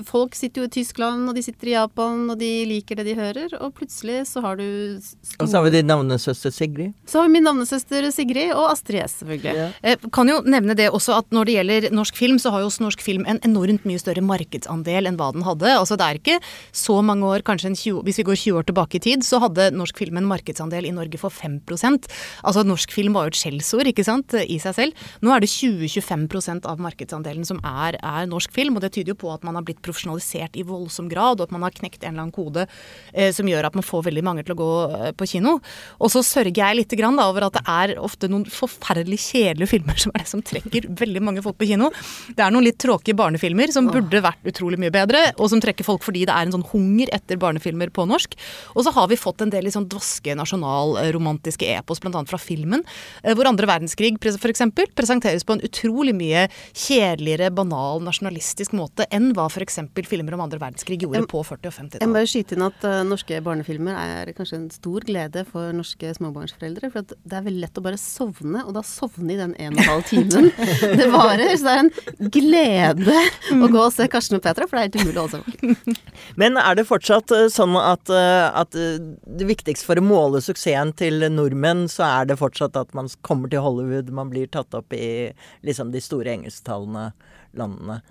folk 0.07 0.35
sitter 0.37 0.63
jo 0.63 0.67
i 0.69 0.73
Tyskland, 0.77 1.27
og 1.29 1.35
de 1.37 1.43
sitter 1.45 1.71
i 1.71 1.75
Japan, 1.75 2.25
og 2.33 2.37
de 2.41 2.49
liker 2.69 2.99
det 2.99 3.05
de 3.09 3.15
hører, 3.17 3.53
og 3.61 3.73
plutselig 3.77 4.23
så 4.29 4.41
har 4.45 4.57
du 4.59 4.65
s- 4.99 5.15
Og 5.39 5.47
så 5.47 5.57
har 5.59 5.63
vi 5.67 5.73
din 5.77 5.87
navnesøster 5.89 6.51
Sigrid. 6.53 6.93
Så 7.07 7.19
har 7.21 7.27
vi 7.27 7.33
min 7.37 7.43
navnesøster 7.47 8.09
Sigrid, 8.13 8.53
og 8.55 8.71
Astrid 8.73 9.03
S, 9.05 9.19
selvfølgelig. 9.21 9.55
Ja. 9.55 9.69
Eh, 9.83 9.97
Kan 10.13 10.27
jo 10.31 10.41
nevne 10.45 10.75
det 10.75 10.89
også 10.91 11.17
at 11.19 11.29
når 11.35 11.45
det 11.45 11.55
gjelder 11.57 11.89
norsk 11.93 12.15
film, 12.17 12.37
så 12.39 12.51
har 12.51 12.61
jo 12.63 12.69
også 12.71 12.85
norsk 12.85 13.01
film 13.03 13.25
en 13.27 13.39
enormt 13.45 13.85
mye 13.85 13.99
større 14.01 14.23
markedsandel 14.25 15.07
enn 15.09 15.17
hva 15.19 15.31
den 15.35 15.43
hadde. 15.45 15.67
Altså 15.77 15.97
det 15.99 16.05
er 16.07 16.19
ikke 16.21 16.39
så 16.73 17.01
mange 17.05 17.23
år, 17.27 17.43
kanskje 17.45 17.71
en 17.71 17.75
20, 17.75 18.03
hvis 18.07 18.17
vi 18.21 18.23
går 18.23 18.35
20 18.37 18.57
år 18.61 18.67
tilbake 18.71 18.95
i 18.95 19.03
tid, 19.03 19.25
så 19.27 19.39
hadde 19.43 19.71
norsk 19.75 19.97
film 19.97 20.17
en 20.17 20.27
markedsandel 20.29 20.85
i 20.87 20.91
Norge 20.95 21.17
for 21.21 21.29
5% 21.33 22.07
Altså 22.43 22.63
norsk 22.65 22.91
film 22.91 23.13
var 23.13 23.27
jo 23.27 23.33
et 23.33 23.39
skjellsord, 23.39 23.87
ikke 23.89 24.03
sant, 24.05 24.33
i 24.33 24.57
seg 24.59 24.75
selv. 24.75 24.86
Nå 25.23 25.33
er 25.33 25.43
det 25.43 25.51
20-25% 25.51 26.67
av 26.69 26.81
markedsandelen 26.83 27.47
som 27.47 27.61
er, 27.65 27.97
er 28.01 28.29
norsk 28.29 28.53
film, 28.55 28.77
og 28.77 28.85
det 28.85 28.93
tyder 28.95 29.13
jo 29.13 29.19
på 29.23 29.31
at 29.33 29.45
man 29.47 29.57
har 29.57 29.65
blitt 29.67 29.81
profesjonalisert 29.85 30.57
i 30.59 30.65
voldsom 30.67 31.09
grad, 31.11 31.39
og 31.39 31.47
at 31.47 31.55
man 31.55 31.65
har 31.65 31.75
knekt 31.75 32.03
en 32.03 32.13
eller 32.13 32.27
annen 32.27 32.35
kode 32.35 32.67
eh, 33.13 33.31
som 33.35 33.47
gjør 33.49 33.69
at 33.69 33.77
man 33.77 33.85
får 33.85 34.07
veldig 34.09 34.25
mange 34.25 34.45
til 34.47 34.55
å 34.55 34.59
gå 34.59 34.71
eh, 34.87 35.11
på 35.17 35.29
kino. 35.33 35.57
Og 36.01 36.13
så 36.13 36.23
sørger 36.25 36.55
jeg 36.57 36.79
litt 36.81 36.97
grann, 36.99 37.19
da, 37.19 37.27
over 37.31 37.47
at 37.47 37.57
det 37.57 37.63
er 37.71 37.95
ofte 38.03 38.29
noen 38.31 38.45
forferdelig 38.51 39.19
kjedelige 39.27 39.71
filmer 39.75 39.99
som 40.01 40.13
er 40.15 40.23
det 40.23 40.31
som 40.31 40.43
trekker 40.45 40.89
veldig 40.99 41.23
mange 41.23 41.43
folk 41.45 41.59
på 41.59 41.69
kino. 41.71 41.91
Det 42.33 42.43
er 42.43 42.53
noen 42.53 42.67
litt 42.67 42.79
tråkige 42.81 43.17
barnefilmer 43.17 43.71
som 43.73 43.89
burde 43.91 44.21
vært 44.23 44.47
utrolig 44.47 44.79
mye 44.81 44.93
bedre, 44.93 45.23
og 45.37 45.51
som 45.51 45.61
trekker 45.63 45.87
folk 45.87 46.05
fordi 46.05 46.25
det 46.27 46.35
er 46.35 46.47
en 46.47 46.55
sånn 46.57 46.67
hunger 46.71 47.11
etter 47.15 47.39
barnefilmer 47.41 47.91
på 47.93 48.07
norsk. 48.09 48.37
Og 48.75 48.85
så 48.85 48.93
har 48.95 49.09
vi 49.11 49.19
fått 49.19 49.43
en 49.43 49.53
del 49.53 49.67
litt 49.67 49.75
sånn 49.75 49.89
dvaske 49.89 50.35
nasjonalromantiske 50.37 51.69
epos, 51.77 52.01
bl.a. 52.03 52.23
fra 52.29 52.39
filmen, 52.41 52.85
eh, 53.23 53.35
hvor 53.37 53.49
andre 53.49 53.69
verdenskrig 53.69 54.17
f.eks. 54.21 54.66
presenteres 54.71 55.45
på 55.47 55.55
en 55.57 55.61
utrolig 55.65 56.13
mye 56.17 56.47
kjedeligere, 56.77 57.49
banal, 57.55 58.01
nasjonalistisk 58.05 58.73
måte 58.77 59.05
enn 59.13 59.31
hva 59.37 59.47
f.eks. 59.51 59.79
filmer 60.07 60.35
om 60.37 60.43
andre 60.45 60.59
verdenskrig 60.61 60.99
gjorde 61.03 61.21
Jeg- 61.21 61.29
på 61.31 61.43
40- 61.45 61.69
og 61.69 61.75
50-tallet. 61.77 62.01
Jeg 62.01 62.09
må 62.11 62.17
bare 62.17 62.31
skyte 62.31 62.57
inn 62.57 62.65
at 62.67 62.87
uh, 62.87 63.03
norske 63.07 63.41
barnefilmer 63.45 63.97
er 63.97 64.33
kanskje 64.37 64.59
en 64.61 64.69
stor 64.73 65.05
glede 65.07 65.45
for 65.49 65.71
norske 65.75 66.13
småbarnsforeldre. 66.17 66.91
For 66.91 67.03
at 67.05 67.13
det 67.23 67.37
er 67.39 67.45
veldig 67.45 67.63
lett 67.65 67.77
å 67.77 67.85
bare 67.85 68.01
sovne, 68.01 68.63
og 68.65 68.73
da 68.77 68.83
sovne 68.87 69.35
i 69.35 69.39
den 69.39 69.53
en 69.61 69.77
og 69.77 69.83
en 69.83 69.91
halv 69.91 70.07
timen 70.09 70.49
det 71.01 71.09
varer. 71.13 71.53
Så 71.57 71.67
det 71.67 71.75
er 71.75 71.83
en 71.85 72.31
glede 72.33 73.19
å 73.53 73.69
gå 73.69 73.83
og 73.85 73.93
se 73.93 74.07
Karsten 74.11 74.39
og 74.39 74.43
Petra, 74.47 74.65
for 74.67 74.77
det 74.77 74.81
er 74.81 74.89
helt 74.89 75.05
umulig 75.05 75.21
å 75.21 75.27
holde 75.27 75.37
seg 75.37 75.45
våken. 75.45 76.01
Men 76.41 76.57
er 76.57 76.79
det 76.79 76.87
fortsatt 76.89 77.31
eh, 77.37 77.45
sånn 77.53 77.77
at, 77.77 78.09
eh, 78.09 78.47
at 78.57 78.73
det 78.73 79.47
viktigste 79.47 79.85
for 79.85 80.01
å 80.01 80.03
måle 80.03 80.41
suksessen 80.41 80.95
til 80.97 81.21
nordmenn, 81.31 81.85
så 81.91 82.03
er 82.07 82.25
det 82.31 82.39
fortsatt 82.41 82.75
at 82.79 82.93
man 82.97 83.05
kommer 83.21 83.51
til 83.51 83.61
Hollywood, 83.61 84.09
man 84.09 84.31
blir 84.33 84.47
tatt 84.49 84.56
opp 84.57 84.93
i 84.93 85.33
liksom 85.61 85.91
de 85.93 86.01
store 86.01 86.33
engelsktalende 86.33 87.11
landene. 87.57 88.01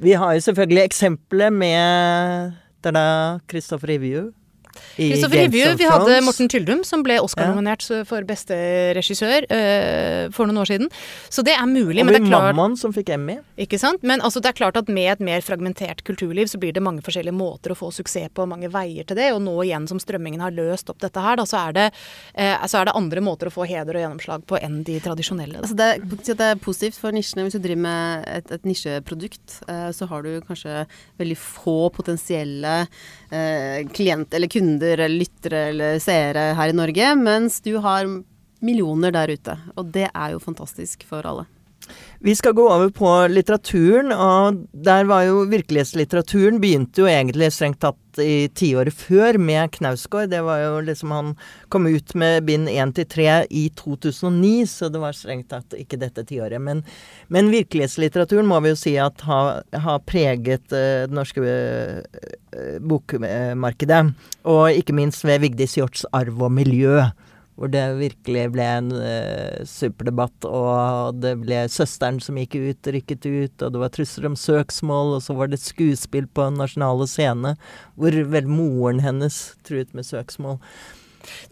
Vi 0.00 0.14
har 0.16 0.34
jo 0.34 0.40
selvfølgelig 0.40 0.84
eksempelet 0.84 1.52
med 1.52 2.52
det 2.84 2.94
da 2.96 3.06
Christopher 3.50 3.92
Review. 3.92 4.30
Kristoffer 4.96 5.44
Hivju, 5.44 5.74
vi 5.80 5.88
hadde 5.88 6.20
Morten 6.24 6.48
Tyldum, 6.50 6.82
som 6.86 7.02
ble 7.06 7.18
Oscar-nominert 7.22 7.84
for 8.08 8.26
beste 8.28 8.56
regissør 8.96 9.46
uh, 9.50 10.30
for 10.34 10.48
noen 10.48 10.60
år 10.62 10.70
siden. 10.70 10.90
Så 11.32 11.44
det 11.46 11.54
er 11.56 11.66
mulig, 11.68 12.02
Og 12.02 12.08
men 12.08 12.16
det 12.16 12.20
er 12.22 12.28
klart 12.28 12.50
mammaen 12.50 12.76
som 12.80 12.94
fikk 12.94 13.12
Emmy. 13.14 13.38
Ikke 13.60 13.80
sant? 13.80 14.04
Men 14.06 14.22
altså, 14.26 14.42
det 14.42 14.52
er 14.52 14.58
klart 14.60 14.78
at 14.80 14.90
med 14.92 15.10
et 15.14 15.24
mer 15.24 15.44
fragmentert 15.44 16.04
kulturliv, 16.06 16.50
så 16.50 16.60
blir 16.60 16.74
det 16.76 16.84
mange 16.84 17.04
forskjellige 17.06 17.36
måter 17.36 17.74
å 17.74 17.78
få 17.78 17.92
suksess 17.94 18.32
på, 18.34 18.46
mange 18.48 18.70
veier 18.72 19.06
til 19.08 19.18
det. 19.18 19.30
Og 19.36 19.42
nå 19.44 19.54
igjen 19.64 19.88
som 19.90 20.00
strømmingen 20.02 20.42
har 20.44 20.54
løst 20.54 20.90
opp 20.92 21.00
dette 21.02 21.22
her, 21.24 21.38
da, 21.40 21.46
så 21.48 21.62
er 21.66 21.76
det, 21.76 21.86
uh, 22.36 22.66
så 22.66 22.82
er 22.82 22.90
det 22.90 22.96
andre 22.98 23.24
måter 23.24 23.50
å 23.50 23.54
få 23.54 23.68
heder 23.70 23.98
og 23.98 24.04
gjennomslag 24.04 24.46
på 24.50 24.60
enn 24.60 24.80
de 24.86 24.98
tradisjonelle. 25.02 25.62
Altså 25.62 25.78
det, 25.78 25.90
er, 25.96 26.26
det 26.28 26.50
er 26.50 26.62
positivt 26.62 27.00
for 27.00 27.16
nisjene. 27.16 27.46
Hvis 27.46 27.58
du 27.58 27.64
driver 27.64 27.84
med 27.86 28.28
et, 28.30 28.54
et 28.58 28.68
nisjeprodukt, 28.68 29.60
uh, 29.70 29.88
så 29.96 30.08
har 30.10 30.26
du 30.26 30.32
kanskje 30.46 30.84
veldig 31.20 31.38
få 31.40 31.78
potensielle 31.94 32.74
eh, 33.30 33.86
klient- 33.94 34.34
eller 34.34 34.48
kunder 34.48 34.69
eller 34.78 35.10
lyttere 35.10 35.70
eller 35.72 35.98
seere 36.02 36.52
her 36.58 36.70
i 36.70 36.76
Norge, 36.76 37.14
mens 37.18 37.58
du 37.64 37.76
har 37.82 38.06
millioner 38.60 39.14
der 39.14 39.32
ute. 39.34 39.56
Og 39.76 39.90
det 39.94 40.06
er 40.12 40.34
jo 40.34 40.42
fantastisk 40.42 41.06
for 41.08 41.26
alle. 41.26 41.46
Vi 42.20 42.34
skal 42.36 42.52
gå 42.52 42.66
over 42.68 42.90
på 42.92 43.08
litteraturen, 43.32 44.10
og 44.12 44.58
der 44.76 45.06
var 45.08 45.24
jo 45.24 45.46
virkelighetslitteraturen 45.48 46.58
begynte 46.60 47.00
jo 47.00 47.08
egentlig 47.08 47.48
strengt 47.54 47.80
tatt 47.80 48.20
i 48.20 48.50
tiåret 48.52 48.92
før 48.92 49.38
med 49.40 49.70
Knausgård. 49.78 50.28
Det 50.28 50.42
var 50.44 50.60
jo 50.60 50.74
liksom 50.84 51.14
Han 51.14 51.30
kom 51.72 51.86
ut 51.88 52.12
med 52.14 52.44
bind 52.44 52.68
1 52.68 52.92
til 52.98 53.08
3 53.14 53.46
i 53.48 53.70
2009, 53.72 54.66
så 54.68 54.90
det 54.92 55.00
var 55.00 55.16
strengt 55.16 55.48
tatt 55.48 55.78
ikke 55.78 55.96
dette 56.02 56.26
tiåret. 56.28 56.60
Men, 56.60 56.84
men 57.28 57.48
virkelighetslitteraturen 57.54 58.48
må 58.50 58.60
vi 58.60 58.74
jo 58.74 58.80
si 58.82 58.94
at 59.00 59.24
har, 59.24 59.64
har 59.72 60.04
preget 60.04 60.68
uh, 60.74 61.08
det 61.08 61.16
norske 61.16 61.40
uh, 61.40 62.76
bokmarkedet. 62.84 64.02
Og 64.44 64.76
ikke 64.76 64.96
minst 65.00 65.24
ved 65.24 65.40
Vigdis 65.46 65.78
Hjorts 65.80 66.04
arv 66.12 66.42
og 66.42 66.52
miljø 66.52 67.00
hvor 67.60 67.68
det 67.68 67.82
virkelig 67.98 68.46
ble 68.54 68.64
en 68.64 68.86
uh, 68.96 69.60
superdebatt, 69.68 70.46
og 70.48 71.18
det 71.20 71.34
ble 71.42 71.66
søsteren 71.68 72.16
som 72.24 72.38
gikk 72.40 72.56
ut, 72.56 72.88
rykket 72.96 73.26
ut, 73.28 73.66
og 73.66 73.74
det 73.74 73.82
var 73.82 73.92
trusler 73.92 74.30
om 74.30 74.38
søksmål, 74.40 75.18
og 75.18 75.26
så 75.26 75.36
var 75.36 75.50
det 75.50 75.60
et 75.60 75.66
skuespill 75.68 76.30
på 76.32 76.48
Nasjonale 76.56 77.04
Scene 77.10 77.52
hvor 78.00 78.16
vel 78.32 78.48
moren 78.48 79.04
hennes 79.04 79.42
truet 79.68 79.92
med 79.92 80.08
søksmål. 80.08 80.56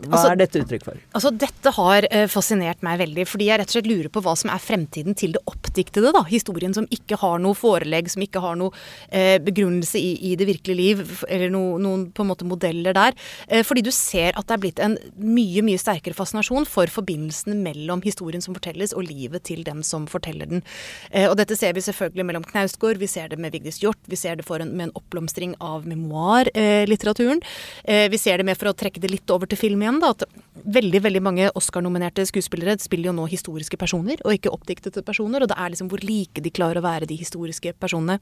Hva 0.02 0.12
Altså- 0.12 0.30
er 0.32 0.36
dette 0.36 0.62
uttrykk 0.62 0.84
for? 0.84 0.96
Altså, 1.14 1.30
dette 1.36 1.72
har 1.76 2.06
eh, 2.10 2.26
fascinert 2.26 2.82
meg 2.82 2.98
veldig, 3.00 3.26
fordi 3.28 3.48
jeg 3.48 3.60
rett 3.60 3.68
og 3.68 3.76
slett 3.76 3.90
lurer 3.90 4.08
på 4.12 4.22
hva 4.22 4.36
som 4.36 4.50
er 4.50 4.58
fremtiden 4.62 5.16
til 5.16 5.32
det 5.32 5.42
oppdiktede. 5.46 6.12
da. 6.12 6.22
Historien 6.28 6.74
som 6.74 6.86
ikke 6.86 7.18
har 7.18 7.38
noe 7.38 7.54
forelegg, 7.54 8.10
som 8.10 8.22
ikke 8.22 8.40
har 8.40 8.56
noe 8.56 8.72
eh, 9.10 9.38
begrunnelse 9.38 9.98
i, 9.98 10.32
i 10.32 10.34
det 10.36 10.46
virkelige 10.48 10.76
liv, 10.76 11.24
eller 11.28 11.50
no, 11.50 11.78
noen 11.78 12.08
på 12.12 12.24
en 12.24 12.30
måte 12.32 12.46
modeller 12.48 12.94
der. 12.96 13.14
Eh, 13.48 13.62
fordi 13.62 13.82
du 13.84 13.90
ser 13.94 14.32
at 14.38 14.46
det 14.48 14.56
er 14.56 14.62
blitt 14.62 14.82
en 14.84 14.96
mye, 15.16 15.62
mye 15.66 15.80
sterkere 15.80 16.16
fascinasjon 16.16 16.66
for 16.68 16.86
forbindelsen 16.92 17.62
mellom 17.64 18.02
historien 18.04 18.42
som 18.44 18.56
fortelles, 18.56 18.94
og 18.96 19.06
livet 19.08 19.44
til 19.48 19.64
dem 19.66 19.82
som 19.86 20.06
forteller 20.10 20.48
den. 20.50 20.62
Eh, 21.10 21.28
og 21.28 21.36
dette 21.40 21.56
ser 21.58 21.74
vi 21.76 21.84
selvfølgelig 21.84 22.26
mellom 22.28 22.46
Knausgård, 22.46 22.98
vi 23.00 23.10
ser 23.10 23.28
det 23.32 23.38
med 23.38 23.52
Vigdis 23.54 23.80
Hjorth, 23.82 24.00
vi 24.08 24.16
ser 24.18 24.38
det 24.38 24.46
en, 24.48 24.72
med 24.76 24.88
en 24.88 24.94
oppblomstring 24.98 25.54
av 25.60 25.86
memoarlitteraturen. 25.86 27.42
Eh, 27.84 28.08
vi 28.10 28.18
ser 28.18 28.38
det 28.38 28.46
med, 28.48 28.58
for 28.58 28.70
å 28.70 28.76
trekke 28.76 29.00
det 29.02 29.10
litt 29.12 29.30
over 29.34 29.46
til 29.50 29.57
film 29.58 29.82
igjen, 29.84 30.00
da, 30.02 30.12
at 30.14 30.24
veldig 30.78 31.02
veldig 31.04 31.22
mange 31.24 31.50
Oscar-nominerte 31.58 32.24
skuespillere 32.28 32.78
spiller 32.82 33.10
jo 33.10 33.18
nå 33.18 33.26
historiske 33.30 33.78
personer, 33.80 34.20
og 34.24 34.36
ikke 34.36 34.52
oppdiktede 34.54 35.04
personer. 35.06 35.44
Og 35.44 35.50
det 35.50 35.58
er 35.58 35.74
liksom 35.74 35.90
hvor 35.92 36.02
like 36.04 36.44
de 36.44 36.54
klarer 36.54 36.80
å 36.80 36.86
være 36.86 37.08
de 37.10 37.18
historiske 37.18 37.74
personene. 37.80 38.18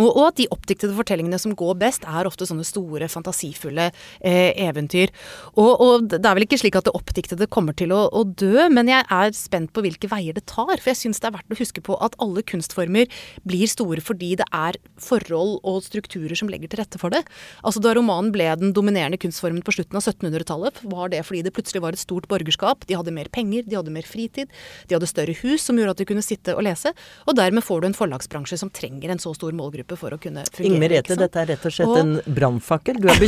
Og, 0.00 0.20
at 0.24 0.38
de 0.40 0.48
oppdiktede 0.52 0.94
fortellingene 0.96 1.38
som 1.40 1.52
går 1.58 1.76
best, 1.80 2.06
er 2.08 2.28
ofte 2.28 2.46
sånne 2.48 2.64
store, 2.64 3.08
fantasifulle 3.12 3.90
eh, 4.24 4.52
eventyr. 4.64 5.12
Og, 5.52 5.72
og 5.84 6.06
det 6.12 6.22
er 6.22 6.38
vel 6.38 6.46
ikke 6.46 6.60
slik 6.62 6.78
at 6.78 6.88
det 6.88 6.94
oppdiktede 6.96 7.48
kommer 7.52 7.76
til 7.76 7.92
å, 7.92 8.06
å 8.08 8.24
dø, 8.24 8.68
men 8.72 8.88
jeg 8.88 9.04
er 9.04 9.36
spent 9.36 9.72
på 9.76 9.84
hvilke 9.84 10.08
veier 10.08 10.36
det 10.36 10.46
tar. 10.48 10.72
For 10.78 10.92
jeg 10.92 11.00
syns 11.02 11.20
det 11.20 11.28
er 11.28 11.36
verdt 11.36 11.52
å 11.52 11.60
huske 11.60 11.84
på 11.84 11.98
at 12.04 12.16
alle 12.22 12.44
kunstformer 12.46 13.10
blir 13.48 13.68
store 13.68 14.00
fordi 14.02 14.32
det 14.40 14.48
er 14.56 14.78
forhold 15.02 15.58
og 15.68 15.82
strukturer 15.84 16.36
som 16.38 16.48
legger 16.52 16.72
til 16.72 16.82
rette 16.82 17.00
for 17.00 17.12
det. 17.12 17.22
Altså 17.60 17.82
Da 17.84 17.92
romanen 17.96 18.32
ble 18.34 18.48
den 18.58 18.72
dominerende 18.76 19.20
kunstformen 19.20 19.64
på 19.66 19.76
slutten 19.76 19.98
av 19.98 20.06
1700-tallet, 20.06 20.82
var 20.88 21.12
det 21.12 21.22
fordi 21.28 21.44
det 21.44 21.52
plutselig 21.54 21.84
var 21.84 21.96
et 21.96 22.02
stort 22.02 22.28
borgerskap. 22.32 22.86
De 22.88 22.96
hadde 22.96 23.14
mer 23.14 23.28
penger, 23.32 23.66
de 23.68 23.76
hadde 23.76 23.92
mer 23.92 24.08
fritid, 24.08 24.50
de 24.88 24.96
hadde 24.96 25.10
større 25.10 25.36
hus 25.42 25.68
som 25.68 25.78
gjorde 25.78 25.96
at 25.98 26.02
de 26.02 26.08
kunne 26.08 26.24
sitte 26.24 26.56
og 26.56 26.64
lese. 26.64 26.94
Og 27.28 27.36
dermed 27.36 27.64
får 27.64 27.82
du 27.82 27.90
en 27.90 27.98
forlagsbransje 27.98 28.60
som 28.62 28.72
trenger 28.72 29.12
en 29.12 29.22
så 29.22 29.34
stor 29.36 29.52
målgruppe 29.56 29.81
for 29.98 30.14
å 30.14 30.18
kunne 30.22 30.44
fungere. 30.48 30.68
Inger 30.68 30.82
Merete, 30.82 31.16
dette 31.18 31.40
er 31.42 31.48
rett 31.52 31.66
og 31.66 31.74
slett 31.74 31.88
Og- 31.88 31.98
en 31.98 32.12
brannfakkel. 32.26 33.00
Du, 33.02 33.08
er 33.08 33.18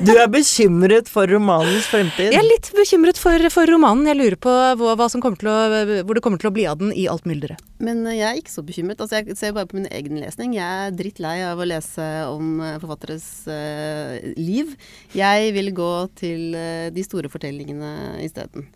du 0.08 0.12
er 0.12 0.28
bekymret 0.28 1.08
for 1.08 1.26
romanens 1.26 1.86
fremtid. 1.90 2.32
Jeg 2.32 2.40
er 2.40 2.48
litt 2.48 2.70
bekymret 2.76 3.20
for, 3.20 3.48
for 3.50 3.66
romanen. 3.66 4.06
Jeg 4.10 4.20
lurer 4.20 4.36
på 4.36 4.52
hva, 4.80 4.94
hva 5.00 5.08
som 5.12 5.22
kommer 5.24 5.40
til 5.40 5.48
å, 5.48 6.02
hvor 6.04 6.14
det 6.14 6.24
kommer 6.24 6.42
til 6.42 6.50
å 6.50 6.54
bli 6.54 6.66
av 6.70 6.78
den 6.82 6.92
i 6.92 7.08
alt 7.10 7.24
mylderet. 7.28 7.62
Men 7.84 8.04
eh, 8.06 8.18
jeg 8.20 8.28
er 8.28 8.40
ikke 8.40 8.54
så 8.54 8.64
bekymret. 8.66 9.00
Altså, 9.00 9.20
jeg 9.20 9.38
ser 9.40 9.56
bare 9.56 9.70
på 9.70 9.78
min 9.78 9.88
egen 9.90 10.20
lesning. 10.22 10.54
Jeg 10.56 10.88
er 10.88 10.94
drittlei 10.96 11.38
av 11.46 11.60
å 11.60 11.68
lese 11.68 12.08
om 12.30 12.60
eh, 12.60 12.78
forfatteres 12.82 13.26
uh, 13.48 14.14
liv. 14.38 14.74
Jeg 15.16 15.52
vil 15.56 15.72
gå 15.76 15.92
til 16.18 16.54
uh, 16.56 16.92
de 16.94 17.04
store 17.06 17.30
fortellingene 17.32 18.20
isteden. 18.24 18.68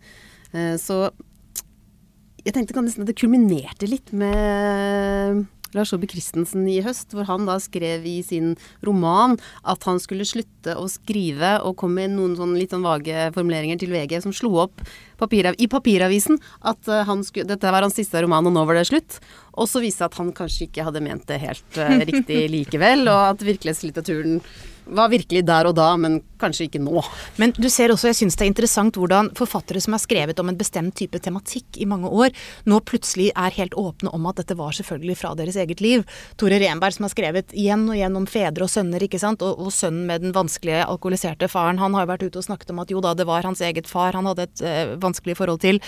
Uh, 0.53 0.75
så 0.81 1.07
jeg 2.45 2.55
tenkte 2.55 2.81
nesten 2.81 3.03
at 3.03 3.11
det 3.11 3.19
kulminerte 3.19 3.89
litt 3.89 4.13
med 4.15 5.45
Lars 5.77 5.93
Saabye 5.93 6.09
Christensen 6.13 6.67
i 6.69 6.79
høst, 6.85 7.13
hvor 7.13 7.27
han 7.29 7.45
da 7.49 7.59
skrev 7.61 8.05
i 8.09 8.19
sin 8.25 8.55
roman 8.85 9.37
at 9.63 9.85
han 9.89 10.01
skulle 10.01 10.27
slutte 10.27 10.75
å 10.77 10.87
skrive, 10.91 11.57
og 11.65 11.77
kom 11.81 11.95
med 11.97 12.15
noen 12.15 12.37
sånn 12.39 12.57
litt 12.57 12.73
sånn 12.75 12.87
vage 12.87 13.29
formuleringer 13.35 13.79
til 13.81 13.93
VG 13.93 14.19
som 14.25 14.35
slo 14.35 14.55
opp 14.65 14.83
papirav 15.19 15.57
i 15.59 15.69
papiravisen 15.71 16.39
at 16.71 16.89
eh, 16.89 17.05
han 17.09 17.23
skulle, 17.27 17.49
dette 17.49 17.75
var 17.75 17.85
hans 17.85 17.97
siste 17.99 18.23
roman, 18.23 18.47
og 18.49 18.55
nå 18.55 18.65
var 18.67 18.79
det 18.79 18.87
slutt. 18.89 19.19
Og 19.59 19.67
så 19.69 19.83
viste 19.83 20.05
det 20.05 20.13
at 20.13 20.19
han 20.21 20.33
kanskje 20.35 20.69
ikke 20.69 20.87
hadde 20.87 21.03
ment 21.03 21.27
det 21.29 21.41
helt 21.41 21.79
uh, 21.79 21.99
riktig 22.09 22.43
likevel, 22.53 23.07
og 23.11 23.23
at 23.33 23.47
virkelighetslitteraturen 23.47 24.39
var 24.89 25.09
virkelig 25.11 25.43
der 25.47 25.69
og 25.69 25.75
da, 25.77 25.91
men 25.99 26.19
kanskje 26.39 26.67
ikke 26.67 26.81
nå. 26.81 27.01
Men 27.41 27.53
du 27.57 27.67
ser 27.71 27.91
også, 27.93 28.09
jeg 28.09 28.19
syns 28.21 28.37
det 28.39 28.45
er 28.45 28.51
interessant 28.51 28.97
hvordan 28.99 29.31
forfattere 29.37 29.81
som 29.83 29.95
har 29.95 30.01
skrevet 30.03 30.39
om 30.41 30.49
en 30.51 30.57
bestemt 30.59 30.95
type 30.97 31.19
tematikk 31.23 31.79
i 31.81 31.87
mange 31.89 32.09
år, 32.09 32.33
nå 32.69 32.79
plutselig 32.87 33.29
er 33.35 33.55
helt 33.59 33.75
åpne 33.79 34.13
om 34.15 34.27
at 34.29 34.39
dette 34.41 34.57
var 34.59 34.75
selvfølgelig 34.75 35.17
fra 35.19 35.33
deres 35.37 35.59
eget 35.59 35.83
liv. 35.83 36.05
Tore 36.39 36.59
Renberg 36.61 36.97
som 36.97 37.07
har 37.07 37.13
skrevet 37.13 37.53
igjen 37.53 37.85
og 37.89 37.97
igjen 37.97 38.17
om 38.19 38.27
fedre 38.29 38.65
og 38.65 38.73
sønner, 38.73 39.03
ikke 39.05 39.21
sant, 39.21 39.43
og, 39.45 39.59
og 39.59 39.73
sønnen 39.75 40.07
med 40.09 40.25
den 40.25 40.35
vanskelige 40.35 40.85
alkoholiserte 40.87 41.51
faren, 41.51 41.81
han 41.81 41.97
har 41.97 42.07
jo 42.07 42.13
vært 42.13 42.27
ute 42.27 42.41
og 42.41 42.47
snakket 42.49 42.73
om 42.73 42.83
at 42.83 42.93
jo 42.93 43.03
da, 43.03 43.15
det 43.17 43.27
var 43.29 43.47
hans 43.47 43.63
eget 43.65 43.89
far 43.89 44.17
han 44.17 44.29
hadde 44.29 44.47
et 44.47 44.65
eh, 44.65 44.95
vanskelig 45.09 45.37
forhold 45.39 45.61
til. 45.65 45.81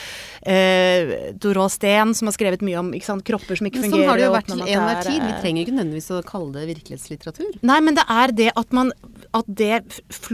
Eh, 0.43 1.31
Dorot 1.41 1.73
Steen 1.73 2.15
som 2.17 2.29
har 2.29 2.35
skrevet 2.37 2.65
mye 2.65 2.79
om 2.81 2.91
sant, 3.05 3.25
kropper 3.27 3.59
som 3.59 3.69
ikke 3.69 3.81
Men 3.81 3.89
sånn 3.89 3.99
fungerer. 3.99 4.09
har 4.11 4.21
det 4.21 4.27
jo 4.27 4.35
vært 4.35 4.51
til 4.51 4.65
enhver 4.65 5.03
tid. 5.05 5.19
Vi 5.21 5.31
eh, 5.31 5.39
trenger 5.45 5.65
ikke 5.65 5.77
nødvendigvis 5.77 6.11
å 6.11 6.23
kalle 6.27 6.51
det 6.57 6.67
virkelighetslitteratur. 6.73 7.53
Nei, 7.61 7.79
men 7.85 7.97
det 7.97 8.05
er 8.09 8.35
det 8.41 8.51
at 8.55 8.75
man 8.75 8.91
At 9.33 9.47
det 9.47 9.79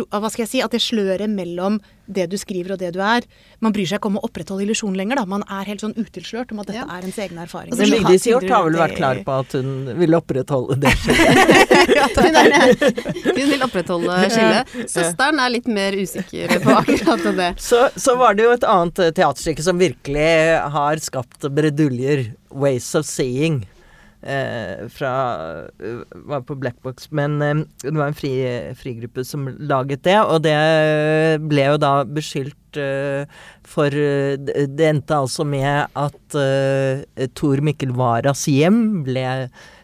Hva 0.10 0.29
skal 0.32 0.46
jeg 0.46 0.50
si? 0.50 0.62
At 0.63 0.74
det 0.74 0.82
sløret 0.82 1.29
mellom 1.29 1.77
det 2.08 2.30
du 2.32 2.38
skriver 2.40 2.74
og 2.74 2.80
det 2.80 2.94
du 2.96 3.02
er 3.04 3.26
Man 3.62 3.74
bryr 3.76 3.88
seg 3.90 4.00
ikke 4.00 4.08
om 4.12 4.18
å 4.20 4.24
opprettholde 4.28 4.64
illusjonen 4.64 4.96
lenger, 5.00 5.20
da. 5.20 5.26
Man 5.26 5.44
er 5.50 5.66
helt 5.68 5.82
sånn 5.84 5.96
utilslørt 5.98 6.52
om 6.54 6.60
at 6.62 6.68
dette 6.72 6.80
Ja. 6.80 6.86
er 6.98 7.04
ens 7.08 7.18
egne 7.18 7.44
erfaringer. 7.46 7.76
Men 7.76 7.86
Altså, 7.88 7.98
Vigdis 7.98 8.28
Hjorth 8.30 8.52
har 8.54 8.64
vel 8.68 8.78
vært 8.80 8.96
klar 8.98 9.22
på 9.26 9.40
at 9.40 9.52
hun 9.58 9.72
ville 9.98 10.18
opprettholde 10.22 10.80
det. 10.80 10.94
Er, 12.28 12.74
hun 13.38 13.50
vil 13.52 13.64
opprettholde 13.66 14.18
skillet. 14.32 14.72
Søsteren 14.90 15.40
er 15.42 15.52
litt 15.54 15.68
mer 15.72 15.96
usikker 15.98 16.58
på 16.64 16.74
akkurat 16.82 17.26
det. 17.38 17.50
Så, 17.62 17.88
så 18.00 18.16
var 18.20 18.38
det 18.38 18.46
jo 18.48 18.54
et 18.56 18.66
annet 18.68 19.02
teaterstykke 19.18 19.66
som 19.66 19.80
virkelig 19.82 20.28
har 20.78 21.02
skapt 21.04 21.48
breduljer. 21.54 22.28
'Ways 22.52 22.94
of 22.96 23.06
Seeing'. 23.06 23.64
Eh, 24.22 24.88
fra 24.90 25.12
eh, 25.80 26.00
Var 26.10 26.42
på 26.42 26.56
Black 26.56 26.82
Box. 26.82 27.12
Men 27.12 27.42
eh, 27.42 27.62
det 27.84 27.94
var 27.94 28.08
en 28.08 28.18
fri, 28.18 28.34
frigruppe 28.76 29.24
som 29.26 29.46
laget 29.60 30.04
det, 30.08 30.18
og 30.24 30.42
det 30.46 30.58
ble 31.46 31.68
jo 31.70 31.78
da 31.82 31.92
beskyldt 32.04 32.80
eh, 32.82 33.30
for 33.68 33.94
eh, 33.94 34.34
det 34.42 34.90
endte 34.90 35.22
altså 35.22 35.46
med 35.46 35.94
at 35.94 36.38
eh, 36.42 37.28
Tor 37.38 37.62
Mikkel 37.62 37.94
Waras 37.98 38.48
hjem 38.50 39.04
ble 39.06 39.28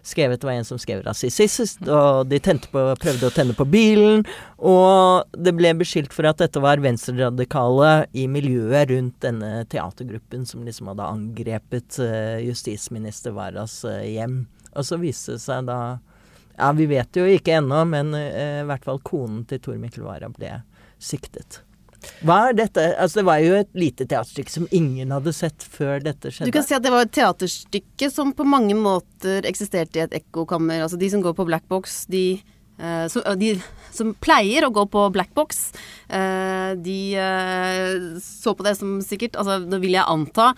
skrevet 0.03 0.43
var 0.43 0.51
en 0.51 0.65
som 0.67 0.79
skrev 0.81 1.01
rasistisk, 1.05 1.81
og 1.87 2.27
de 2.27 2.39
på, 2.43 2.83
prøvde 2.99 3.29
å 3.29 3.33
tenne 3.33 3.55
på 3.55 3.65
bilen. 3.65 4.25
Og 4.59 5.23
det 5.33 5.55
ble 5.55 5.73
beskyldt 5.79 6.13
for 6.15 6.27
at 6.29 6.41
dette 6.43 6.61
var 6.63 6.83
venstreradikale 6.83 7.93
i 8.11 8.27
miljøet 8.31 8.91
rundt 8.91 9.19
denne 9.23 9.63
teatergruppen 9.71 10.45
som 10.49 10.65
liksom 10.67 10.91
hadde 10.91 11.09
angrepet 11.15 11.99
eh, 12.03 12.43
justisminister 12.49 13.35
Waras 13.35 13.79
eh, 13.87 14.13
hjem. 14.17 14.43
Og 14.73 14.87
så 14.87 14.99
viste 15.01 15.37
det 15.37 15.45
seg 15.45 15.69
da 15.69 15.79
Ja, 16.53 16.69
vi 16.77 16.85
vet 16.85 17.15
jo 17.17 17.25
ikke 17.25 17.57
ennå, 17.57 17.79
men 17.89 18.13
eh, 18.17 18.61
i 18.61 18.67
hvert 18.69 18.85
fall 18.85 19.01
konen 19.01 19.41
til 19.49 19.61
Tor 19.63 19.79
Mikkel 19.81 20.05
Wara 20.05 20.29
ble 20.29 20.59
siktet. 21.01 21.62
Hva 22.23 22.39
er 22.49 22.57
dette? 22.57 22.85
Altså, 22.97 23.21
det 23.21 23.25
var 23.27 23.43
jo 23.43 23.55
et 23.59 23.69
lite 23.77 24.07
teaterstykke 24.07 24.53
som 24.53 24.67
ingen 24.71 25.13
hadde 25.15 25.33
sett 25.35 25.65
før 25.75 26.03
dette 26.03 26.31
skjedde. 26.31 26.49
Du 26.51 26.55
kan 26.55 26.65
si 26.65 26.75
at 26.77 26.85
det 26.85 26.93
var 26.93 27.07
et 27.07 27.13
teaterstykke 27.15 28.09
som 28.13 28.33
på 28.35 28.47
mange 28.47 28.75
måter 28.77 29.47
eksisterte 29.49 30.01
i 30.01 30.05
et 30.07 30.17
ekkokammer. 30.21 30.83
Altså 30.85 30.99
de 30.99 31.09
som 31.13 31.23
går 31.23 31.35
på 31.37 31.47
Black 31.49 31.67
Box, 31.71 32.03
de 32.11 32.41
eh, 32.79 33.07
som, 33.07 33.23
uh, 33.27 33.35
de 33.39 33.55
som 33.93 34.13
pleier 34.17 34.65
å 34.65 34.71
gå 34.73 34.85
på 34.89 35.03
Black 35.13 35.33
Box, 35.37 35.67
eh, 36.09 36.73
de 36.81 37.13
eh, 37.13 38.17
så 38.23 38.55
på 38.57 38.65
det 38.65 38.73
som 38.79 38.95
sikkert, 39.05 39.37
altså 39.37 39.59
nå 39.61 39.77
vil 39.83 39.93
jeg 39.93 40.09
anta, 40.09 40.51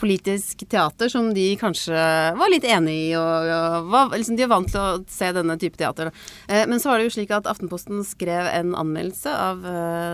politisk 0.00 0.64
teater 0.70 1.10
som 1.12 1.30
de 1.36 1.44
kanskje 1.60 2.00
var 2.38 2.50
litt 2.52 2.64
enig 2.64 2.94
i, 3.10 3.10
og, 3.18 3.50
og 3.52 3.90
var, 3.92 4.14
liksom, 4.14 4.38
de 4.38 4.46
er 4.46 4.50
vant 4.50 4.70
til 4.70 4.80
å 4.80 5.02
se 5.10 5.28
denne 5.36 5.58
type 5.60 5.76
teater. 5.80 6.10
men 6.48 6.80
så 6.80 6.90
var 6.90 6.98
det 6.98 7.08
jo 7.08 7.14
slik 7.18 7.32
at 7.34 7.48
Aftenposten 7.50 8.02
skrev 8.06 8.48
en 8.48 8.72
anmeldelse 8.78 9.34
av 9.34 9.62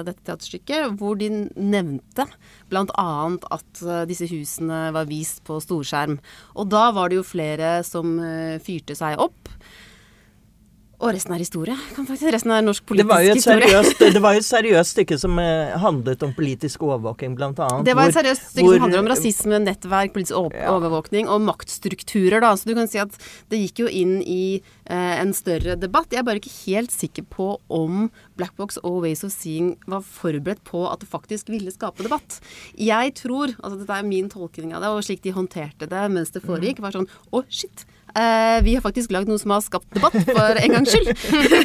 dette 0.09 0.27
teaterstykket, 0.27 0.99
hvor 0.99 1.19
de 1.21 1.31
nevnte 1.55 2.27
bl.a. 2.73 3.09
at 3.57 3.85
disse 4.11 4.29
husene 4.31 4.91
var 4.97 5.09
vist 5.11 5.45
på 5.47 5.61
storskjerm. 5.63 6.19
Og 6.59 6.71
da 6.73 6.89
var 6.97 7.11
det 7.11 7.21
jo 7.21 7.27
flere 7.27 7.79
som 7.87 8.19
fyrte 8.67 8.99
seg 8.99 9.23
opp. 9.23 9.55
Og 10.97 11.11
resten 11.13 11.35
er 11.37 11.43
historie, 11.43 11.75
kan 11.93 12.07
faktisk. 12.09 12.31
Resten 12.33 12.51
er 12.55 12.63
norsk 12.65 12.81
Det 12.87 13.05
politisk 13.05 13.35
historie. 13.37 13.67
seriøst, 13.69 13.99
det 14.17 14.21
var 14.25 14.33
jo 14.33 14.41
et 14.41 14.47
seriøst 14.49 14.95
stykke 14.97 15.19
som 15.21 15.39
eh, 15.43 15.75
handlet 15.83 16.23
om 16.25 16.31
politisk 16.33 16.81
overvåking, 16.87 17.35
blant 17.37 17.59
annet. 17.61 17.85
Det 17.85 17.93
var 17.99 18.09
et 18.09 18.15
seriøst 18.17 18.47
stykke 18.55 18.65
hvor- 18.65 18.79
som 18.79 18.85
handler 18.87 19.03
om 19.03 19.11
rasisme, 19.13 19.59
nettverk, 19.61 20.15
politisk 20.15 20.39
overvåkning 20.41 21.27
Ja. 21.29 21.35
og 21.35 21.43
maktstrukturer. 21.45 22.41
Da. 22.41 22.55
Så 22.57 22.65
du 22.71 22.75
kan 22.79 22.89
si 22.89 22.97
at 23.03 23.13
det 23.53 23.61
gikk 23.61 23.83
jo 23.85 23.89
inn 23.93 24.23
i 24.25 24.63
eh, 24.89 25.21
en 25.21 25.35
større 25.37 25.77
debatt. 25.77 26.09
Jeg 26.17 26.21
er 26.23 26.29
bare 26.31 26.41
ikke 26.41 26.55
helt 26.65 26.91
sikker 26.95 27.27
på 27.29 27.59
om 27.69 28.09
Black 28.41 28.57
Box 28.57 28.79
og 28.83 29.03
Ways 29.05 29.23
of 29.27 29.33
Seeing 29.37 29.75
var 29.87 30.01
forberedt 30.01 30.65
på 30.65 30.87
at 30.91 31.01
det 31.05 31.11
faktisk 31.13 31.49
ville 31.53 31.71
skape 31.77 32.03
debatt. 32.09 32.41
Jeg 32.79 33.13
tror, 33.21 33.53
altså 33.61 33.83
dette 33.83 33.93
er 34.01 34.03
min 34.09 34.31
tolkning 34.33 34.73
av 34.73 34.81
det, 34.81 34.89
og 34.97 35.05
slik 35.05 35.21
de 35.27 35.37
håndterte 35.37 35.89
det 35.93 36.07
mens 36.11 36.33
det 36.33 36.41
foregikk, 36.45 36.81
var 36.81 36.97
sånn 36.97 37.09
å, 37.33 37.45
shit. 37.53 37.85
Eh, 38.21 38.59
vi 38.67 38.77
har 38.77 38.85
faktisk 38.85 39.13
lagd 39.15 39.31
noe 39.31 39.41
som 39.41 39.53
har 39.55 39.63
skapt 39.65 39.89
debatt, 39.97 40.17
for 40.27 40.61
en 40.61 40.77
gangs 40.77 40.93
skyld. 40.93 41.13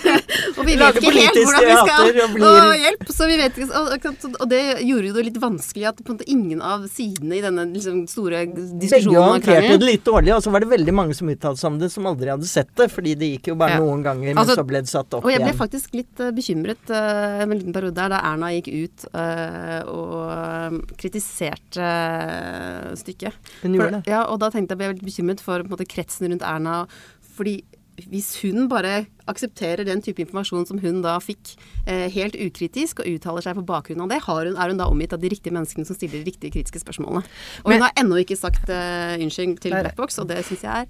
og 0.58 0.63
vi 0.67 0.77
vet 0.79 1.00
ikke 1.00 1.13
helt 1.15 1.39
hvordan 1.39 1.67
vi 1.67 1.77
skal 1.79 2.22
og 2.22 2.38
Å, 2.51 2.53
hjelp! 2.77 3.05
Så 3.12 3.27
vi 3.29 3.38
vet 3.39 3.58
ikke, 3.58 3.70
og, 3.79 4.08
og, 4.12 4.27
og 4.34 4.51
det 4.51 4.62
gjorde 4.86 5.10
jo 5.10 5.15
det 5.17 5.25
litt 5.29 5.39
vanskelig 5.41 5.89
at 5.91 6.01
på 6.01 6.12
en 6.12 6.20
måte 6.20 6.29
ingen 6.31 6.63
av 6.65 6.86
sidene 6.91 7.38
i 7.38 7.43
denne 7.43 7.67
liksom, 7.72 8.03
store 8.12 8.43
diskusjonen 8.51 9.12
Begge 9.12 9.25
håndterte 9.27 9.79
det 9.81 9.89
litt 9.89 10.05
dårlig, 10.08 10.34
og 10.36 10.43
så 10.46 10.53
var 10.53 10.65
det 10.65 10.72
veldig 10.72 10.96
mange 10.96 11.17
som 11.17 11.29
uttalte 11.31 11.62
seg 11.62 11.72
om 11.72 11.79
det, 11.81 11.91
som 11.93 12.10
aldri 12.10 12.31
hadde 12.34 12.50
sett 12.50 12.72
det, 12.79 12.88
fordi 12.93 13.15
det 13.20 13.31
gikk 13.36 13.51
jo 13.53 13.58
bare 13.60 13.77
Ja. 13.77 13.79
noen 13.84 14.03
ganger, 14.03 14.34
men 14.34 14.41
Altså, 14.41 14.58
så 14.60 14.65
ble 14.67 14.81
det 14.84 14.91
satt 14.91 15.13
opp 15.13 15.24
igjen. 15.24 15.27
Og 15.27 15.31
jeg 15.31 15.41
ble 15.41 15.51
igjen. 15.51 15.60
faktisk 15.62 15.96
litt 15.96 16.20
eh, 16.20 16.31
bekymret 16.36 16.91
uh, 16.91 17.43
en 17.43 17.53
liten 17.55 17.75
periode 17.75 17.96
der 17.96 18.12
da 18.12 18.20
Erna 18.31 18.51
gikk 18.55 18.70
ut 18.72 19.05
uh, 19.13 19.79
og 19.91 20.96
kritiserte 21.00 21.86
uh, 21.86 22.91
stykket. 23.00 23.53
Hun 23.63 23.77
gjorde 23.77 24.00
det. 24.00 24.12
Ja, 24.12 24.25
og 24.27 24.41
da 24.43 24.51
tenkte 24.53 24.75
jeg 24.75 24.81
ble 24.81 24.91
litt 24.96 25.05
bekymret 25.05 25.43
for 25.43 25.63
på 25.63 25.70
en 25.70 25.75
måte, 25.75 25.88
kretsen 25.89 26.27
rundt 26.31 26.41
Erna. 26.44 26.86
Fordi 27.36 27.62
hvis 28.10 28.32
hun 28.42 28.70
bare 28.70 29.06
aksepterer 29.30 29.86
den 29.86 30.02
type 30.02 30.24
informasjon 30.24 30.66
som 30.68 30.80
hun 30.82 31.02
da 31.04 31.18
fikk, 31.22 31.56
eh, 31.86 32.08
helt 32.10 32.36
ukritisk, 32.36 33.00
og 33.00 33.10
uttaler 33.12 33.46
seg 33.46 33.56
på 33.60 33.66
bakgrunn 33.68 34.02
av 34.02 34.10
det, 34.10 34.22
har 34.26 34.46
hun, 34.46 34.58
er 34.58 34.70
hun 34.70 34.78
da 34.78 34.88
omgitt 34.90 35.14
av 35.14 35.22
de 35.22 35.30
riktige 35.30 35.54
menneskene 35.54 35.86
som 35.86 35.96
stiller 35.96 36.24
de 36.24 36.32
riktige 36.32 36.52
kritiske 36.56 36.82
spørsmålene. 36.82 37.24
Og 37.64 37.70
Men- 37.70 37.78
hun 37.78 37.82
har 37.88 37.94
ennå 37.98 38.26
ikke 38.26 38.38
sagt 38.38 38.70
eh, 38.70 39.18
unnskyld 39.22 39.60
til. 39.60 39.72
Blackbox, 39.72 40.20
og 40.20 40.28
det 40.28 40.44
syns 40.46 40.64
jeg 40.64 40.72
er 40.72 40.86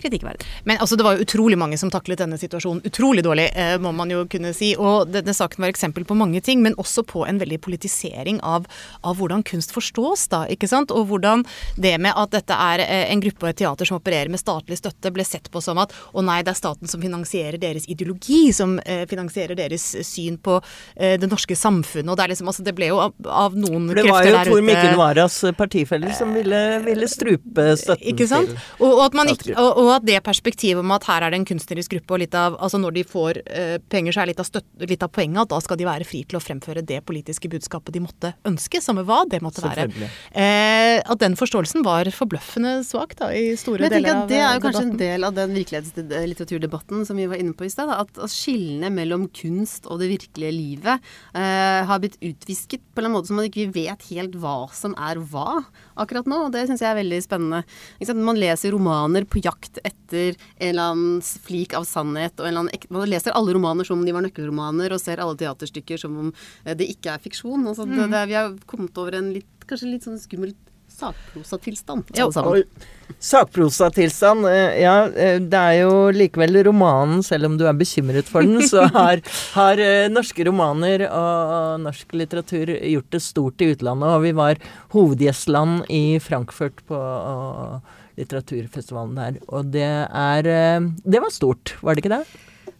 kritikkverdig. 0.00 0.46
Men 0.64 0.80
altså, 0.82 0.96
det 0.96 1.06
var 1.06 1.16
jo 1.16 1.26
utrolig 1.26 1.58
mange 1.58 1.78
som 1.80 1.90
taklet 1.92 2.20
denne 2.20 2.38
situasjonen 2.40 2.84
utrolig 2.86 3.24
dårlig, 3.26 3.48
eh, 3.54 3.76
må 3.82 3.92
man 3.96 4.10
jo 4.12 4.24
kunne 4.30 4.52
si. 4.56 4.72
Og 4.76 5.10
denne 5.12 5.34
saken 5.36 5.64
var 5.64 5.72
eksempel 5.72 6.06
på 6.08 6.16
mange 6.18 6.40
ting, 6.44 6.62
men 6.62 6.76
også 6.80 7.04
på 7.06 7.24
en 7.26 7.40
veldig 7.42 7.58
politisering 7.64 8.40
av, 8.42 8.66
av 9.02 9.18
hvordan 9.20 9.44
kunst 9.46 9.74
forstås, 9.74 10.28
da. 10.32 10.44
ikke 10.52 10.68
sant? 10.70 10.94
Og 10.94 11.08
hvordan 11.10 11.44
det 11.76 11.96
med 12.02 12.16
at 12.16 12.34
dette 12.34 12.56
er 12.66 12.84
eh, 12.84 13.06
en 13.12 13.22
gruppe 13.24 13.46
og 13.46 13.52
et 13.52 13.60
teater 13.62 13.88
som 13.88 14.00
opererer 14.00 14.32
med 14.32 14.42
statlig 14.42 14.80
støtte, 14.80 15.12
ble 15.14 15.24
sett 15.26 15.50
på 15.52 15.62
som 15.64 15.80
at 15.82 15.94
å 16.12 16.24
nei, 16.24 16.42
det 16.46 16.52
er 16.52 16.60
staten 16.60 16.90
som 16.90 17.02
finansierer 17.02 17.60
deres 17.62 17.88
ideologi, 17.92 18.52
som 18.56 18.76
eh, 18.84 19.04
finansierer 19.08 19.58
deres 19.58 19.84
syn 20.06 20.38
på 20.42 20.58
eh, 20.94 21.16
det 21.20 21.30
norske 21.30 21.56
samfunnet. 21.56 22.10
Og 22.12 22.18
det 22.18 22.26
er 22.26 22.34
liksom, 22.34 22.50
altså, 22.52 22.66
det 22.66 22.76
ble 22.76 22.90
jo 22.92 23.00
av, 23.06 23.16
av 23.26 23.56
noen 23.56 23.88
For 23.90 24.00
det 24.00 24.08
var 24.10 24.28
jo 24.28 24.44
Tor 24.46 24.64
Mikkel 24.66 24.98
Waras 24.98 25.38
partifeller 25.56 26.14
som 26.16 26.34
ville, 26.36 26.62
ville 26.84 27.08
strupe 27.10 27.68
støtten 27.80 28.12
ikke 28.12 28.28
sant? 28.30 28.52
til 28.52 28.84
Og, 28.84 28.90
og, 28.90 29.02
at 29.06 29.16
man 29.18 29.30
ikke, 29.32 29.54
og, 29.54 29.70
og, 29.80 29.85
og 29.86 29.94
at 29.98 30.06
det 30.06 30.18
perspektivet 30.26 30.82
om 30.82 30.94
at 30.96 31.06
her 31.08 31.26
er 31.26 31.32
det 31.32 31.40
en 31.40 31.48
kunstnerisk 31.48 31.96
gruppe, 31.96 32.16
og 32.16 32.22
litt 32.24 32.36
av 32.36 32.56
Altså 32.66 32.78
når 32.80 32.94
de 32.96 33.02
får 33.06 33.40
eh, 33.44 33.76
penger, 33.92 34.14
så 34.14 34.22
er 34.22 34.30
litt 34.30 34.40
av, 34.42 34.48
støtt, 34.48 34.66
litt 34.88 35.02
av 35.04 35.10
poenget 35.12 35.44
at 35.44 35.52
da 35.52 35.60
skal 35.62 35.78
de 35.78 35.86
være 35.86 36.06
fri 36.08 36.22
til 36.26 36.38
å 36.38 36.42
fremføre 36.42 36.82
det 36.86 37.02
politiske 37.06 37.50
budskapet 37.52 37.94
de 37.94 38.02
måtte 38.02 38.32
ønske, 38.48 38.80
samme 38.82 39.04
hva 39.06 39.22
det 39.30 39.42
måtte 39.44 39.64
være. 39.64 39.88
Eh, 40.32 40.98
at 40.98 41.22
den 41.22 41.36
forståelsen 41.38 41.84
var 41.86 42.08
forbløffende 42.14 42.78
svak 42.86 43.16
da, 43.20 43.30
i 43.34 43.54
store 43.60 43.84
Men 43.84 43.96
jeg 43.96 44.06
tenker 44.06 44.12
deler 44.12 44.16
at 44.16 44.22
av 44.24 44.32
Det 44.32 44.40
er 44.40 44.46
jo 44.46 44.60
eh, 44.60 44.64
kanskje 44.66 44.84
en 44.86 45.00
del 45.02 45.28
av 45.28 45.36
den 45.36 45.56
virkelighetslitteraturdebatten 45.60 47.06
som 47.08 47.20
vi 47.20 47.28
var 47.30 47.42
inne 47.42 47.56
på 47.56 47.68
i 47.68 47.72
stad. 47.72 47.92
At, 47.92 48.12
at 48.16 48.32
skillene 48.32 48.90
mellom 48.94 49.28
kunst 49.36 49.86
og 49.90 50.02
det 50.02 50.10
virkelige 50.14 50.54
livet 50.54 51.10
eh, 51.36 51.82
har 51.86 52.02
blitt 52.02 52.18
utvisket 52.24 52.84
på 52.94 53.04
en 53.04 53.14
måte 53.14 53.30
som 53.30 53.40
at 53.40 53.46
vi 53.46 53.52
ikke 53.52 53.76
vet 53.76 54.08
helt 54.10 54.38
hva 54.40 54.58
som 54.74 54.96
er 54.96 55.20
hva 55.30 55.60
akkurat 55.96 56.28
nå. 56.30 56.38
og 56.46 56.54
Det 56.54 56.66
syns 56.68 56.84
jeg 56.84 56.90
er 56.90 57.00
veldig 57.00 57.20
spennende. 57.24 57.62
Ikke 57.96 58.10
sant? 58.10 58.24
Man 58.26 58.40
leser 58.40 58.74
romaner 58.74 59.26
på 59.28 59.42
jakt 59.44 59.80
etter 59.82 60.36
en 60.36 60.68
eller 60.70 60.92
annen 60.92 61.22
flik 61.22 61.76
av 61.76 61.86
sannhet. 61.88 62.38
og 62.40 62.50
annen, 62.50 62.70
Man 62.92 63.08
leser 63.10 63.36
alle 63.36 63.56
romaner 63.56 63.88
som 63.88 64.00
om 64.00 64.06
de 64.06 64.14
var 64.16 64.26
nøkkelromaner, 64.26 64.92
og 64.92 65.02
ser 65.02 65.22
alle 65.22 65.38
teaterstykker 65.40 66.00
som 66.00 66.16
om 66.26 66.32
eh, 66.64 66.76
det 66.76 66.88
ikke 66.96 67.16
er 67.16 67.24
fiksjon. 67.24 67.66
Altså, 67.66 67.88
det, 67.88 68.10
det, 68.12 68.24
vi 68.30 68.38
har 68.38 68.54
kommet 68.70 68.96
over 69.00 69.18
en 69.18 69.32
litt, 69.34 69.50
kanskje 69.66 69.90
litt 69.90 70.06
sånn 70.06 70.20
skummel 70.22 70.54
sakprosatilstand. 70.96 72.04
alle 72.16 72.32
sammen. 72.32 72.62
Sakprosatilstand. 73.18 74.46
eh, 74.46 74.80
Ja, 74.82 74.94
eh, 75.08 75.38
det 75.38 75.60
er 75.60 75.74
jo 75.82 76.10
likevel 76.12 76.62
romanen, 76.66 77.22
selv 77.22 77.46
om 77.46 77.56
du 77.58 77.66
er 77.66 77.76
bekymret 77.76 78.28
for 78.28 78.42
den, 78.42 78.60
så 78.62 78.86
har, 78.96 79.22
har 79.54 79.78
eh, 79.82 80.08
norske 80.12 80.46
romaner 80.48 81.06
og, 81.08 81.80
norsk 81.84 82.16
litteratur 82.16 82.74
gjort 82.80 83.10
det 83.10 83.22
stort 83.22 83.60
i 83.60 83.70
utlandet. 83.74 84.08
Og 84.16 84.24
vi 84.26 84.32
var 84.36 84.60
hovedgjestland 84.96 85.86
i 85.92 86.18
Frankfurt 86.22 86.82
på 86.88 86.98
litteraturfestivalen 88.16 89.16
der. 89.16 89.40
Og 89.52 89.70
det 89.72 89.86
er 90.08 90.42
Det 91.04 91.20
var 91.20 91.30
stort, 91.30 91.76
var 91.82 91.94
det 91.94 92.04
ikke 92.04 92.16
det? 92.16 92.24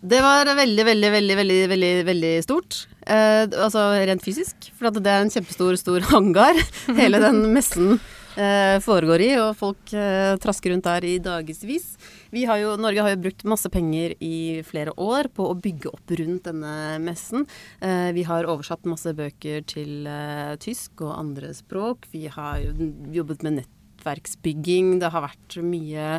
Det 0.07 0.21
var 0.23 0.47
veldig, 0.47 0.85
veldig, 0.87 1.11
veldig, 1.13 1.37
veldig, 1.37 1.63
veldig, 1.69 1.95
veldig 2.07 2.35
stort. 2.45 2.87
Eh, 3.07 3.47
altså 3.55 3.89
rent 4.09 4.25
fysisk. 4.25 4.71
For 4.77 4.91
det 4.91 5.11
er 5.11 5.25
en 5.25 5.33
kjempestor, 5.33 5.79
stor 5.79 6.07
hangar 6.13 6.59
hele 6.97 7.21
den 7.23 7.45
messen 7.55 7.99
eh, 8.35 8.77
foregår 8.83 9.23
i, 9.23 9.31
og 9.39 9.53
folk 9.59 9.93
eh, 9.95 10.35
trasker 10.43 10.75
rundt 10.75 10.89
der 10.89 11.07
i 11.07 11.17
dagevis. 11.23 11.93
Norge 12.35 13.05
har 13.05 13.15
jo 13.15 13.23
brukt 13.23 13.47
masse 13.49 13.71
penger 13.73 14.17
i 14.21 14.61
flere 14.67 14.93
år 14.99 15.31
på 15.33 15.47
å 15.47 15.55
bygge 15.55 15.93
opp 15.95 16.17
rundt 16.19 16.51
denne 16.51 16.99
messen. 17.01 17.47
Vi 18.13 18.25
har 18.29 18.49
oversatt 18.51 18.85
masse 18.91 19.15
bøker 19.17 19.63
til 19.65 20.05
tysk 20.61 21.01
og 21.07 21.15
andre 21.15 21.55
språk. 21.57 22.11
Vi 22.13 22.27
har 22.29 22.61
jo 22.61 22.91
jobbet 23.15 23.47
med 23.47 23.63
nettverksbygging. 23.63 24.99
Det 25.01 25.15
har 25.15 25.25
vært 25.25 25.57
mye 25.65 26.19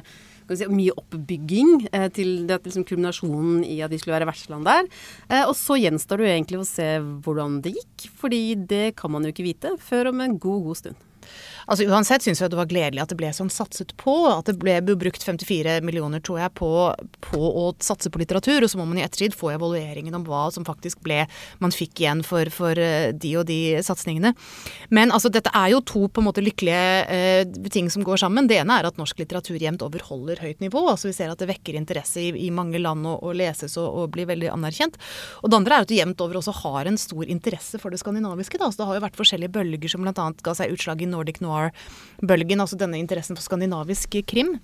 si, 0.55 0.67
mye 0.71 0.95
oppbygging 0.97 1.87
eh, 1.91 2.07
til 2.15 2.45
det, 2.49 2.61
liksom, 2.67 2.85
kulminasjonen 2.87 3.65
i 3.67 3.81
at 3.85 3.91
vi 3.93 3.99
skulle 4.01 4.17
være 4.17 4.29
vertsland 4.29 4.67
der. 4.67 4.87
Eh, 5.27 5.43
og 5.43 5.55
så 5.57 5.79
gjenstår 5.81 6.21
det 6.21 6.27
jo 6.27 6.35
egentlig 6.35 6.61
å 6.61 6.69
se 6.69 6.87
hvordan 7.25 7.59
det 7.65 7.75
gikk, 7.77 8.07
fordi 8.21 8.41
det 8.69 8.85
kan 8.99 9.13
man 9.13 9.27
jo 9.27 9.33
ikke 9.35 9.47
vite 9.47 9.75
før 9.83 10.13
om 10.13 10.23
en 10.23 10.39
god, 10.39 10.63
god 10.69 10.81
stund. 10.83 11.06
Altså 11.67 11.83
Uansett 11.89 12.23
syns 12.23 12.39
jeg 12.39 12.51
det 12.51 12.59
var 12.59 12.69
gledelig 12.69 13.01
at 13.03 13.11
det 13.11 13.17
ble 13.19 13.29
sånn 13.35 13.51
satset 13.51 13.91
på. 13.99 14.13
At 14.31 14.47
det 14.47 14.55
ble 14.61 14.77
brukt 14.87 15.23
54 15.23 15.81
millioner, 15.85 16.21
tror 16.23 16.39
jeg, 16.39 16.53
på, 16.55 16.69
på 17.27 17.39
å 17.39 17.65
satse 17.83 18.11
på 18.11 18.21
litteratur. 18.21 18.63
Og 18.63 18.71
så 18.71 18.79
må 18.79 18.85
man 18.87 19.01
i 19.01 19.03
ettertid 19.03 19.35
få 19.35 19.51
evalueringen 19.55 20.15
om 20.15 20.23
hva 20.27 20.47
som 20.53 20.65
faktisk 20.67 21.01
ble 21.03 21.25
man 21.63 21.75
fikk 21.75 22.01
igjen 22.03 22.23
for, 22.25 22.47
for 22.53 22.79
eh, 22.79 23.11
de 23.11 23.33
og 23.39 23.47
de 23.49 23.59
satsingene. 23.83 24.31
Men 24.93 25.11
altså, 25.15 25.31
dette 25.33 25.51
er 25.51 25.73
jo 25.73 25.83
to 25.83 26.05
på 26.07 26.23
en 26.23 26.29
måte 26.29 26.43
lykkelige 26.45 26.87
eh, 27.11 27.43
ting 27.73 27.91
som 27.91 28.05
går 28.07 28.23
sammen. 28.23 28.47
Det 28.47 28.61
ene 28.61 28.79
er 28.79 28.87
at 28.87 28.99
norsk 28.99 29.19
litteratur 29.19 29.59
jevnt 29.59 29.83
over 29.83 30.03
holder 30.07 30.39
høyt 30.43 30.63
nivå. 30.63 30.85
altså 30.93 31.11
Vi 31.11 31.17
ser 31.19 31.33
at 31.33 31.43
det 31.43 31.49
vekker 31.51 31.75
interesse 31.79 32.23
i, 32.23 32.31
i 32.47 32.51
mange 32.53 32.79
land 32.79 33.03
og 33.07 33.27
leses 33.35 33.75
og, 33.75 33.89
og 33.91 34.15
blir 34.15 34.29
veldig 34.29 34.53
anerkjent. 34.55 34.95
Og 35.43 35.51
det 35.51 35.59
andre 35.59 35.81
er 35.81 35.87
at 35.87 35.91
det 35.91 35.99
jevnt 35.99 36.23
over 36.23 36.39
også 36.39 36.55
har 36.63 36.87
en 36.87 37.01
stor 37.01 37.27
interesse 37.27 37.79
for 37.81 37.91
det 37.91 37.99
skandinaviske. 37.99 38.59
Da. 38.61 38.71
Så 38.71 38.79
det 38.79 38.89
har 38.89 39.01
jo 39.01 39.05
vært 39.09 39.19
forskjellige 39.19 39.55
bølger 39.59 39.91
som 39.91 40.07
bl.a. 40.07 40.31
ga 40.47 40.55
seg 40.57 40.71
utslag 40.73 41.03
i 41.03 41.11
Nordic 41.11 41.43
Noir-bølgen, 41.57 42.63
altså 42.63 42.79
denne 42.79 42.99
interessen 43.01 43.37
for 43.37 43.45
skandinavisk 43.45 44.19
krim. 44.29 44.57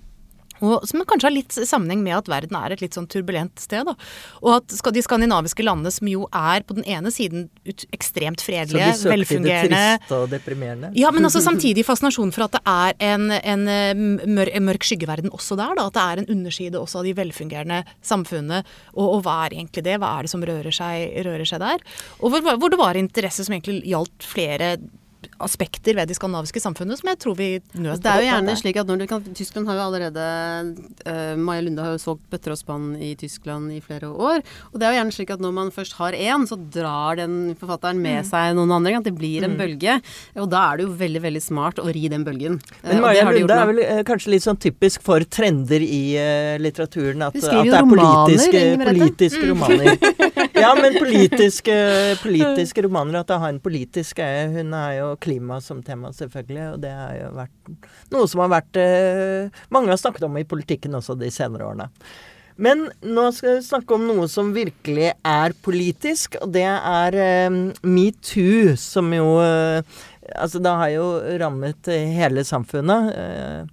Og 0.62 0.84
som 0.86 1.02
kanskje 1.02 1.26
har 1.26 1.34
litt 1.34 1.56
sammenheng 1.66 2.02
med 2.04 2.14
at 2.16 2.28
verden 2.30 2.56
er 2.58 2.74
et 2.74 2.82
litt 2.84 2.94
sånn 2.94 3.08
turbulent 3.10 3.58
sted. 3.58 3.82
Da. 3.88 3.96
Og 4.44 4.60
at 4.60 4.94
de 4.94 5.02
skandinaviske 5.02 5.66
landene, 5.66 5.90
som 5.94 6.10
jo 6.10 6.28
er 6.30 6.62
på 6.66 6.76
den 6.78 6.86
ene 6.86 7.10
siden 7.14 7.48
ekstremt 7.94 8.42
Så 8.42 8.48
fredelige, 8.52 8.92
vi 8.92 9.00
søker 9.02 9.24
til 9.26 9.44
det 9.48 9.58
triste 9.66 10.20
og 10.20 10.30
deprimerende. 10.30 10.92
ja, 10.98 11.10
men 11.14 11.26
altså 11.26 11.42
samtidig 11.44 11.86
fascinasjon 11.86 12.32
for 12.34 12.46
at 12.46 12.56
det 12.56 12.62
er 12.70 12.98
en, 13.10 13.28
en 13.34 13.68
eh, 13.68 13.94
mør, 14.30 14.52
en 14.54 14.68
mørk 14.70 14.86
skyggeverden 14.86 15.34
også 15.34 15.58
der. 15.58 15.74
Da. 15.74 15.88
At 15.90 15.98
det 15.98 16.06
er 16.06 16.22
en 16.22 16.32
underside 16.38 16.80
også 16.80 17.02
av 17.02 17.08
de 17.10 17.16
velfungerende 17.18 17.82
samfunnene. 18.04 18.62
Og, 18.94 19.06
og 19.18 19.24
hva 19.26 19.40
er 19.44 19.58
egentlig 19.58 19.88
det? 19.88 19.98
Hva 19.98 20.14
er 20.18 20.26
det 20.26 20.34
som 20.36 20.44
rører 20.46 20.74
seg, 20.74 21.18
rører 21.26 21.48
seg 21.48 21.64
der? 21.64 21.82
Og 22.20 22.30
hvor, 22.30 22.54
hvor 22.54 22.70
det 22.70 22.80
var 22.80 23.00
interesse 23.00 23.46
som 23.46 23.56
egentlig 23.56 23.82
gjaldt 23.90 24.28
flere 24.34 24.76
aspekter 25.40 25.94
ved 25.98 26.08
de 26.08 26.14
skandinaviske 26.16 26.60
samfunnet 26.62 26.98
som 27.00 27.08
jeg 27.10 27.18
tror 27.22 27.36
vi 27.38 27.48
nøt 27.74 28.02
Det 28.02 28.10
er 28.10 28.20
jo 28.22 28.28
gjerne 28.30 28.46
det. 28.52 28.58
slik 28.60 28.76
at 28.80 28.86
når 28.90 28.98
du 29.02 29.06
kan, 29.10 29.22
Tyskland 29.34 29.68
har 29.68 29.76
jo 29.78 29.84
allerede 29.88 30.24
uh, 31.06 31.36
Maja 31.40 31.62
Lunde 31.66 31.82
har 31.84 31.92
jo 31.94 32.00
solgt 32.02 32.24
bøtter 32.32 32.54
og 32.54 32.58
spann 32.60 32.90
i 33.02 33.14
Tyskland 33.18 33.72
i 33.74 33.80
flere 33.84 34.10
år. 34.10 34.42
Og 34.72 34.78
det 34.80 34.86
er 34.88 34.94
jo 34.94 34.98
gjerne 35.00 35.14
slik 35.16 35.30
at 35.34 35.40
når 35.44 35.52
man 35.56 35.70
først 35.74 35.96
har 36.00 36.12
én, 36.16 36.46
så 36.48 36.56
drar 36.58 37.16
den 37.20 37.54
forfatteren 37.60 38.00
med 38.02 38.14
Mm. 38.24 38.28
seg 38.30 38.54
noen 38.56 38.70
andre. 38.76 38.96
At 38.98 39.04
det 39.08 39.14
blir 39.18 39.42
en 39.44 39.56
bølge. 39.58 39.96
Og 40.38 40.48
da 40.50 40.72
er 40.72 40.76
det 40.78 40.84
jo 40.86 40.92
veldig, 40.94 41.20
veldig 41.24 41.42
smart 41.42 41.80
å 41.82 41.88
ri 41.92 42.06
den 42.08 42.24
bølgen. 42.24 42.60
Eh, 42.84 42.92
Men 42.94 43.00
Maja 43.02 43.24
de 43.24 43.38
Lunde 43.40 43.56
er 43.58 43.66
vel 43.72 43.80
uh, 43.82 44.02
kanskje 44.06 44.30
litt 44.34 44.44
sånn 44.44 44.58
typisk 44.60 45.02
for 45.02 45.18
trender 45.26 45.82
i 45.82 46.02
uh, 46.14 46.58
litteraturen. 46.62 47.22
At, 47.26 47.34
at 47.34 47.42
det 47.42 47.72
er 47.74 47.82
romaner, 47.82 48.28
politiske, 48.28 48.62
politiske 48.84 49.48
romaner. 49.50 49.98
Ja, 50.54 50.74
men 50.78 50.94
politiske, 50.98 51.74
politiske 52.22 52.84
romaner. 52.86 53.20
At 53.20 53.30
det 53.30 53.40
har 53.42 53.54
en 53.54 53.62
politisk 53.62 54.20
greie. 54.20 54.46
Hun 54.54 54.74
er 54.78 54.98
jo 55.00 55.08
klima 55.22 55.60
som 55.64 55.82
tema, 55.82 56.12
selvfølgelig. 56.14 56.66
Og 56.74 56.84
det 56.84 56.92
har 56.94 57.16
jo 57.18 57.32
vært 57.38 57.74
noe 58.14 58.28
som 58.30 58.44
har 58.44 58.52
vært 58.54 58.78
eh, 58.80 59.64
Mange 59.74 59.92
har 59.92 60.00
snakket 60.00 60.28
om 60.28 60.38
i 60.38 60.46
politikken 60.48 60.94
også 61.00 61.18
de 61.18 61.32
senere 61.34 61.66
årene. 61.66 61.90
Men 62.54 62.86
nå 63.02 63.26
skal 63.34 63.56
vi 63.56 63.66
snakke 63.66 63.96
om 63.96 64.04
noe 64.06 64.28
som 64.30 64.52
virkelig 64.54 65.08
er 65.26 65.54
politisk, 65.66 66.36
og 66.38 66.52
det 66.54 66.68
er 66.70 67.16
eh, 67.18 67.56
metoo, 67.82 68.76
som 68.78 69.10
jo 69.14 69.38
eh, 69.42 70.02
Altså, 70.40 70.56
det 70.64 70.70
har 70.72 70.88
jo 70.88 71.08
rammet 71.36 71.88
eh, 71.92 72.06
hele 72.16 72.46
samfunnet. 72.48 73.10
Eh, 73.12 73.66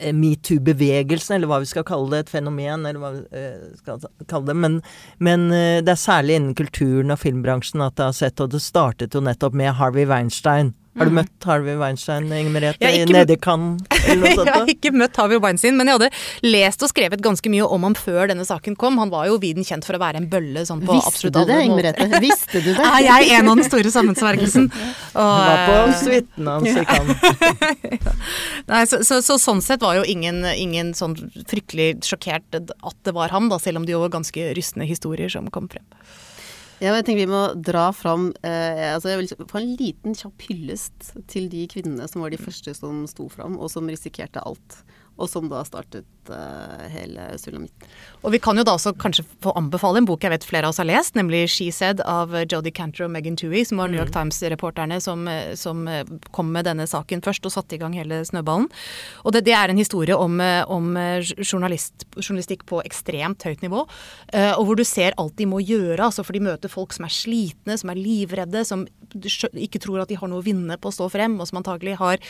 Metoo-bevegelsen, 0.00 1.36
eller 1.36 1.50
hva 1.50 1.60
vi 1.62 1.70
skal 1.70 1.86
kalle 1.86 2.10
det, 2.12 2.24
et 2.24 2.32
fenomen, 2.36 2.86
eller 2.86 3.02
hva 3.02 3.12
vi 3.14 3.22
eh, 3.36 3.68
skal 3.80 4.02
kalle 4.30 4.50
det. 4.50 4.56
Men, 4.64 4.80
men 5.18 5.46
eh, 5.50 5.82
det 5.84 5.94
er 5.94 6.00
særlig 6.00 6.38
innen 6.38 6.56
kulturen 6.58 7.14
og 7.14 7.22
filmbransjen 7.22 7.84
at 7.84 7.98
det 7.98 8.10
har 8.10 8.18
sett, 8.18 8.42
og 8.42 8.52
det 8.54 8.62
startet 8.64 9.16
jo 9.16 9.24
nettopp 9.24 9.56
med 9.56 9.76
Harvey 9.80 10.08
Weinstein. 10.08 10.74
Har 10.96 11.08
du 11.10 11.12
møtt 11.12 11.44
Harvey 11.44 11.76
Weinstein, 11.76 12.26
Inger 12.32 12.52
Merete? 12.54 12.90
Nede 13.10 13.34
i 13.34 13.38
Cannes, 13.40 13.82
eller 14.06 14.22
noe 14.22 14.30
sånt? 14.38 14.48
Jeg 14.48 14.54
har 14.56 14.70
ikke 14.72 14.92
møtt 14.96 15.18
Harvey 15.20 15.40
Weinstein, 15.42 15.76
men 15.76 15.90
jeg 15.90 15.98
hadde 15.98 16.08
lest 16.46 16.84
og 16.86 16.90
skrevet 16.92 17.20
ganske 17.24 17.52
mye 17.52 17.66
om 17.76 17.84
ham 17.84 17.96
før 17.98 18.30
denne 18.32 18.46
saken 18.48 18.78
kom. 18.80 18.96
Han 19.02 19.12
var 19.12 19.28
jo 19.28 19.36
viden 19.42 19.66
kjent 19.66 19.84
for 19.88 19.98
å 19.98 20.00
være 20.00 20.22
en 20.22 20.28
bølle 20.32 20.64
sånn 20.68 20.80
på 20.86 20.96
Visste 20.96 21.12
absolutt 21.12 21.36
du 21.36 21.40
alle 21.42 21.52
det, 21.52 21.60
Inger 21.66 21.76
måter. 21.76 22.00
Merete? 22.08 22.22
Visste 22.24 22.62
du 22.64 22.70
det? 22.78 22.88
Er 22.88 23.06
jeg 23.06 23.32
en 23.36 23.52
av 23.52 23.60
den 23.60 23.68
store 23.68 23.92
sammensvergelsen? 23.92 24.68
Og, 25.20 25.20
Han 25.20 25.50
var 25.50 25.64
på 25.68 25.98
suiten 26.00 26.50
hans 26.52 26.70
i 26.72 26.86
Cannes. 26.88 28.36
Nei, 28.72 28.82
så, 28.88 29.02
så, 29.06 29.20
så 29.24 29.36
sånn 29.40 29.60
sett 29.64 29.84
var 29.84 29.98
jo 30.00 30.06
ingen, 30.08 30.42
ingen 30.56 30.94
sånn 30.96 31.16
fryktelig 31.48 31.92
sjokkert 32.08 32.56
at 32.56 32.96
det 33.06 33.14
var 33.16 33.34
ham, 33.36 33.50
da, 33.52 33.60
selv 33.62 33.82
om 33.82 33.86
det 33.88 33.92
jo 33.94 34.00
var 34.04 34.16
ganske 34.16 34.48
rystende 34.56 34.88
historier 34.88 35.28
som 35.32 35.52
kom 35.52 35.68
frem. 35.72 35.84
Ja, 36.76 36.92
jeg 36.92 37.06
tenker 37.06 37.22
vi 37.24 37.32
må 37.32 37.42
dra 37.64 37.86
fram 37.96 38.26
eh, 38.44 38.92
altså 38.92 39.14
Jeg 39.14 39.22
vil 39.22 39.46
få 39.48 39.62
en 39.62 39.70
liten 39.80 40.16
kjapp 40.18 40.44
hyllest 40.44 41.14
til 41.32 41.48
de 41.48 41.62
kvinnene 41.72 42.04
som 42.10 42.20
var 42.20 42.34
de 42.34 42.40
første 42.40 42.74
som 42.76 43.06
sto 43.08 43.30
fram, 43.32 43.56
og 43.56 43.72
som 43.72 43.88
risikerte 43.88 44.42
alt. 44.44 44.82
Og 45.16 45.30
som 45.32 45.48
da 45.48 45.62
startet 45.64 46.04
hele 46.92 47.28
sulamitten. 47.40 47.90
Og 48.26 48.32
vi 48.34 48.40
kan 48.42 48.58
jo 48.58 48.64
da 48.66 48.74
også 48.74 48.94
kanskje 48.98 49.24
få 49.44 49.52
anbefale 49.58 50.00
en 50.00 50.08
bok 50.08 50.24
jeg 50.24 50.32
vet 50.32 50.46
flere 50.46 50.66
av 50.66 50.74
oss 50.74 50.80
har 50.82 50.88
lest, 50.88 51.14
nemlig 51.18 51.44
She 51.52 51.68
Said 51.74 52.00
av 52.02 52.34
Jodie 52.46 52.74
Cantor 52.74 53.06
og 53.06 53.12
Megan 53.14 53.36
Toohey, 53.38 53.64
som 53.66 53.78
var 53.82 53.92
New 53.92 54.00
York 54.00 54.12
Times-reporterne 54.14 54.98
som, 55.02 55.26
eh, 55.30 55.54
som 55.54 55.86
eh, 55.88 56.04
kom 56.34 56.50
med 56.54 56.66
denne 56.66 56.88
saken 56.90 57.22
først 57.24 57.46
og 57.46 57.54
satte 57.54 57.76
i 57.76 57.80
gang 57.82 57.94
hele 57.96 58.22
snøballen. 58.26 58.68
Og 59.24 59.34
det, 59.36 59.44
det 59.46 59.54
er 59.54 59.70
en 59.70 59.80
historie 59.80 60.16
om, 60.16 60.40
eh, 60.42 60.62
om 60.72 60.96
eh, 60.98 61.20
journalist, 61.44 62.06
journalistikk 62.18 62.66
på 62.68 62.82
ekstremt 62.86 63.46
høyt 63.46 63.62
nivå, 63.64 63.84
eh, 64.32 64.52
og 64.56 64.66
hvor 64.68 64.80
du 64.80 64.84
ser 64.86 65.16
alt 65.20 65.36
de 65.38 65.48
må 65.48 65.60
gjøre, 65.62 66.00
altså 66.08 66.24
for 66.26 66.36
de 66.36 66.44
møter 66.46 66.72
folk 66.72 66.96
som 66.96 67.06
er 67.06 67.14
slitne, 67.14 67.78
som 67.78 67.92
er 67.92 68.00
livredde, 68.00 68.64
som 68.66 68.86
ikke 69.16 69.80
tror 69.82 70.02
at 70.02 70.10
de 70.10 70.18
har 70.18 70.30
noe 70.30 70.42
å 70.42 70.46
vinne 70.46 70.78
på 70.80 70.90
å 70.90 70.94
stå 70.94 71.08
frem, 71.12 71.36
og 71.40 71.48
som 71.48 71.60
antagelig 71.60 71.96
har, 72.00 72.22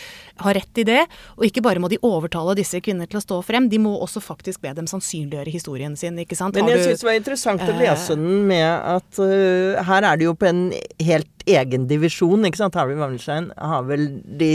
har 0.42 0.58
rett 0.58 0.82
i 0.82 0.86
det. 0.86 1.02
Og 1.38 1.46
ikke 1.48 1.64
bare 1.64 1.82
må 1.82 1.90
de 1.92 2.00
overtale 2.04 2.56
disse 2.58 2.80
kvinner 2.84 3.08
til 3.10 3.20
å 3.20 3.24
stå 3.24 3.40
frem, 3.46 3.70
de 3.72 3.80
må 3.82 3.85
også 4.04 4.22
faktisk 4.24 4.62
be 4.64 4.72
dem 4.76 4.88
sannsynliggjøre 4.90 5.52
historien 5.54 5.96
sin, 5.98 6.18
ikke 6.22 6.38
sant. 6.38 6.56
Men 6.56 6.70
jeg 6.72 6.84
syns 6.84 7.04
det 7.04 7.08
var 7.08 7.20
interessant 7.20 7.64
å 7.64 7.70
eh, 7.72 7.80
lese 7.84 8.16
den 8.18 8.44
med 8.48 8.66
at 8.66 9.22
uh, 9.22 9.82
her 9.86 10.06
er 10.10 10.20
det 10.20 10.28
jo 10.28 10.36
på 10.38 10.48
en 10.50 10.68
helt 11.06 11.32
egen 11.46 11.86
divisjon, 11.86 12.42
ikke 12.46 12.58
sant. 12.58 12.76
Harvey 12.78 12.98
Weinstein 12.98 13.52
har 13.54 13.86
vel 13.86 14.08
De 14.26 14.50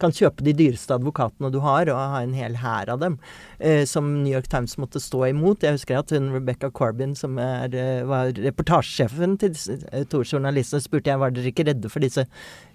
kan 0.00 0.14
kjøpe 0.16 0.44
de 0.46 0.54
dyreste 0.56 0.96
advokatene 0.96 1.52
du 1.52 1.60
har, 1.64 1.90
og 1.92 2.00
ha 2.14 2.22
en 2.24 2.34
hel 2.36 2.56
hær 2.62 2.90
av 2.92 3.02
dem, 3.04 3.18
uh, 3.60 3.84
som 3.88 4.08
New 4.22 4.32
York 4.32 4.48
Times 4.52 4.78
måtte 4.80 5.02
stå 5.02 5.28
imot. 5.30 5.64
Jeg 5.66 5.76
husker 5.76 6.00
at 6.00 6.14
hun 6.14 6.32
Rebecca 6.34 6.72
Corbin, 6.72 7.14
som 7.18 7.38
er, 7.42 7.76
uh, 7.76 8.08
var 8.08 8.32
reportasjesjefen 8.38 9.38
til 9.42 9.56
eh, 9.92 10.06
to 10.08 10.24
journalister, 10.24 10.80
spurte 10.82 11.12
jeg 11.12 11.20
var 11.20 11.34
dere 11.34 11.52
ikke 11.52 11.68
redde 11.68 11.92
for 11.92 12.04
disse 12.04 12.24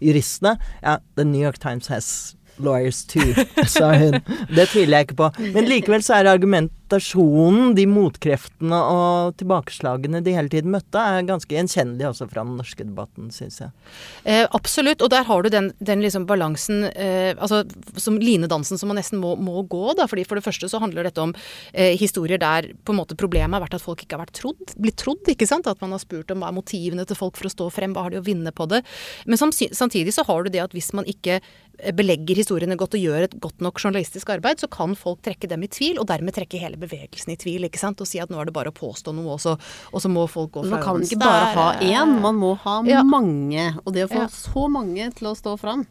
juristene. 0.03 0.57
Ja, 0.83 0.99
The 1.17 1.25
New 1.25 1.41
York 1.41 1.59
Times 1.63 1.89
has 1.89 2.36
lawyers 2.63 3.03
too, 3.05 3.33
sa 3.67 3.91
hun. 3.97 4.19
Det 4.55 4.67
tviler 4.71 4.97
jeg 4.97 5.07
ikke 5.09 5.19
på. 5.23 5.29
Men 5.53 5.69
likevel 5.69 6.03
så 6.05 6.19
er 6.19 6.29
argumentasjonen, 6.87 7.75
de 7.75 7.85
motkreftene 7.87 8.77
og 8.77 9.35
tilbakeslagene 9.37 10.21
de 10.23 10.33
hele 10.35 10.49
tiden 10.49 10.71
møtte, 10.71 10.97
er 10.97 11.27
ganske 11.27 11.53
gjenkjennelige 11.53 12.09
også 12.09 12.27
fra 12.29 12.43
den 12.45 12.57
norske 12.57 12.83
debatten, 12.83 13.29
syns 13.31 13.59
jeg. 13.61 13.71
Eh, 14.23 14.45
absolutt, 14.51 15.01
og 15.01 15.09
der 15.11 15.25
har 15.27 15.43
du 15.43 15.49
den, 15.49 15.71
den 15.79 16.01
liksom 16.01 16.25
balansen 16.27 16.85
eh, 16.93 17.35
altså 17.37 17.63
som 17.97 18.17
linedansen 18.17 18.77
som 18.77 18.89
man 18.89 18.97
nesten 18.97 19.19
må, 19.19 19.35
må 19.35 19.63
gå. 19.63 19.93
da, 19.97 20.07
fordi 20.07 20.25
For 20.25 20.37
det 20.39 20.45
første 20.45 20.69
så 20.69 20.79
handler 20.79 21.07
dette 21.07 21.21
om 21.21 21.33
eh, 21.73 21.97
historier 21.97 22.37
der 22.37 22.71
på 22.83 22.93
en 22.93 23.01
måte 23.01 23.17
problemet 23.17 23.57
har 23.57 23.65
vært 23.65 23.77
at 23.77 23.83
folk 23.83 24.03
ikke 24.03 24.17
har 24.17 24.25
vært 24.25 24.37
trodd, 24.39 24.75
blitt 24.77 24.99
trodd. 25.01 25.23
ikke 25.27 25.47
sant? 25.47 25.67
At 25.67 25.81
man 25.81 25.91
har 25.91 26.03
spurt 26.03 26.31
om 26.31 26.41
hva 26.41 26.51
er 26.51 26.57
motivene 26.57 27.05
til 27.07 27.19
folk 27.19 27.37
for 27.37 27.49
å 27.49 27.53
stå 27.53 27.69
frem, 27.73 27.95
hva 27.95 28.07
har 28.07 28.15
de 28.15 28.21
å 28.21 28.25
vinne 28.25 28.53
på 28.55 28.67
det. 28.69 28.83
Men 29.27 29.39
samtidig 29.39 30.15
så 30.15 30.25
har 30.27 30.43
du 30.43 30.53
det 30.53 30.63
at 30.63 30.75
hvis 30.75 30.93
man 30.97 31.07
ikke 31.09 31.39
eh, 31.39 31.93
belegger 31.95 32.39
historiene 32.39 32.79
godt 32.79 32.97
og 32.97 33.03
gjør 33.03 33.27
et 33.27 33.39
godt 33.43 33.63
nok 33.63 33.81
journalistisk 33.81 34.31
arbeid, 34.33 34.63
så 34.63 34.71
kan 34.71 34.95
folk 34.97 35.23
trekke 35.25 35.49
dem 35.51 35.65
i 35.65 35.71
tvil, 35.71 35.99
og 35.99 36.07
dermed 36.09 36.35
trekke 36.37 36.61
hele 36.61 36.76
bevegelsen 36.79 37.33
i 37.33 37.37
tvil. 37.37 37.65
ikke 37.67 37.79
sant? 37.81 37.99
Og 38.01 38.07
si 38.07 38.19
at 38.19 38.29
nå 38.29 38.39
er 38.41 38.45
det 38.45 38.53
bare 38.53 38.71
å 38.71 38.75
påstå 38.77 39.13
noe, 39.15 39.33
og 39.35 39.39
så, 39.43 39.57
og 39.91 40.01
så 40.03 40.09
må 40.09 40.27
folk 40.29 40.51
gå 40.51 40.63
fra 40.65 40.77
Man 40.77 40.83
kan 40.83 41.01
ikke 41.01 41.19
bare 41.19 41.53
ha 41.55 41.67
stære. 41.73 41.91
én, 41.93 42.19
man 42.21 42.35
må 42.35 42.55
ha 42.63 42.81
Ja. 42.85 43.03
mange. 43.03 43.77
Og 43.85 43.93
det 43.93 44.05
å 44.07 44.11
få 44.13 44.23
Ja. 44.23 44.27
så 44.27 44.69
mange 44.69 45.11
til 45.15 45.27
å 45.27 45.35
stå 45.35 45.57
fram 45.59 45.85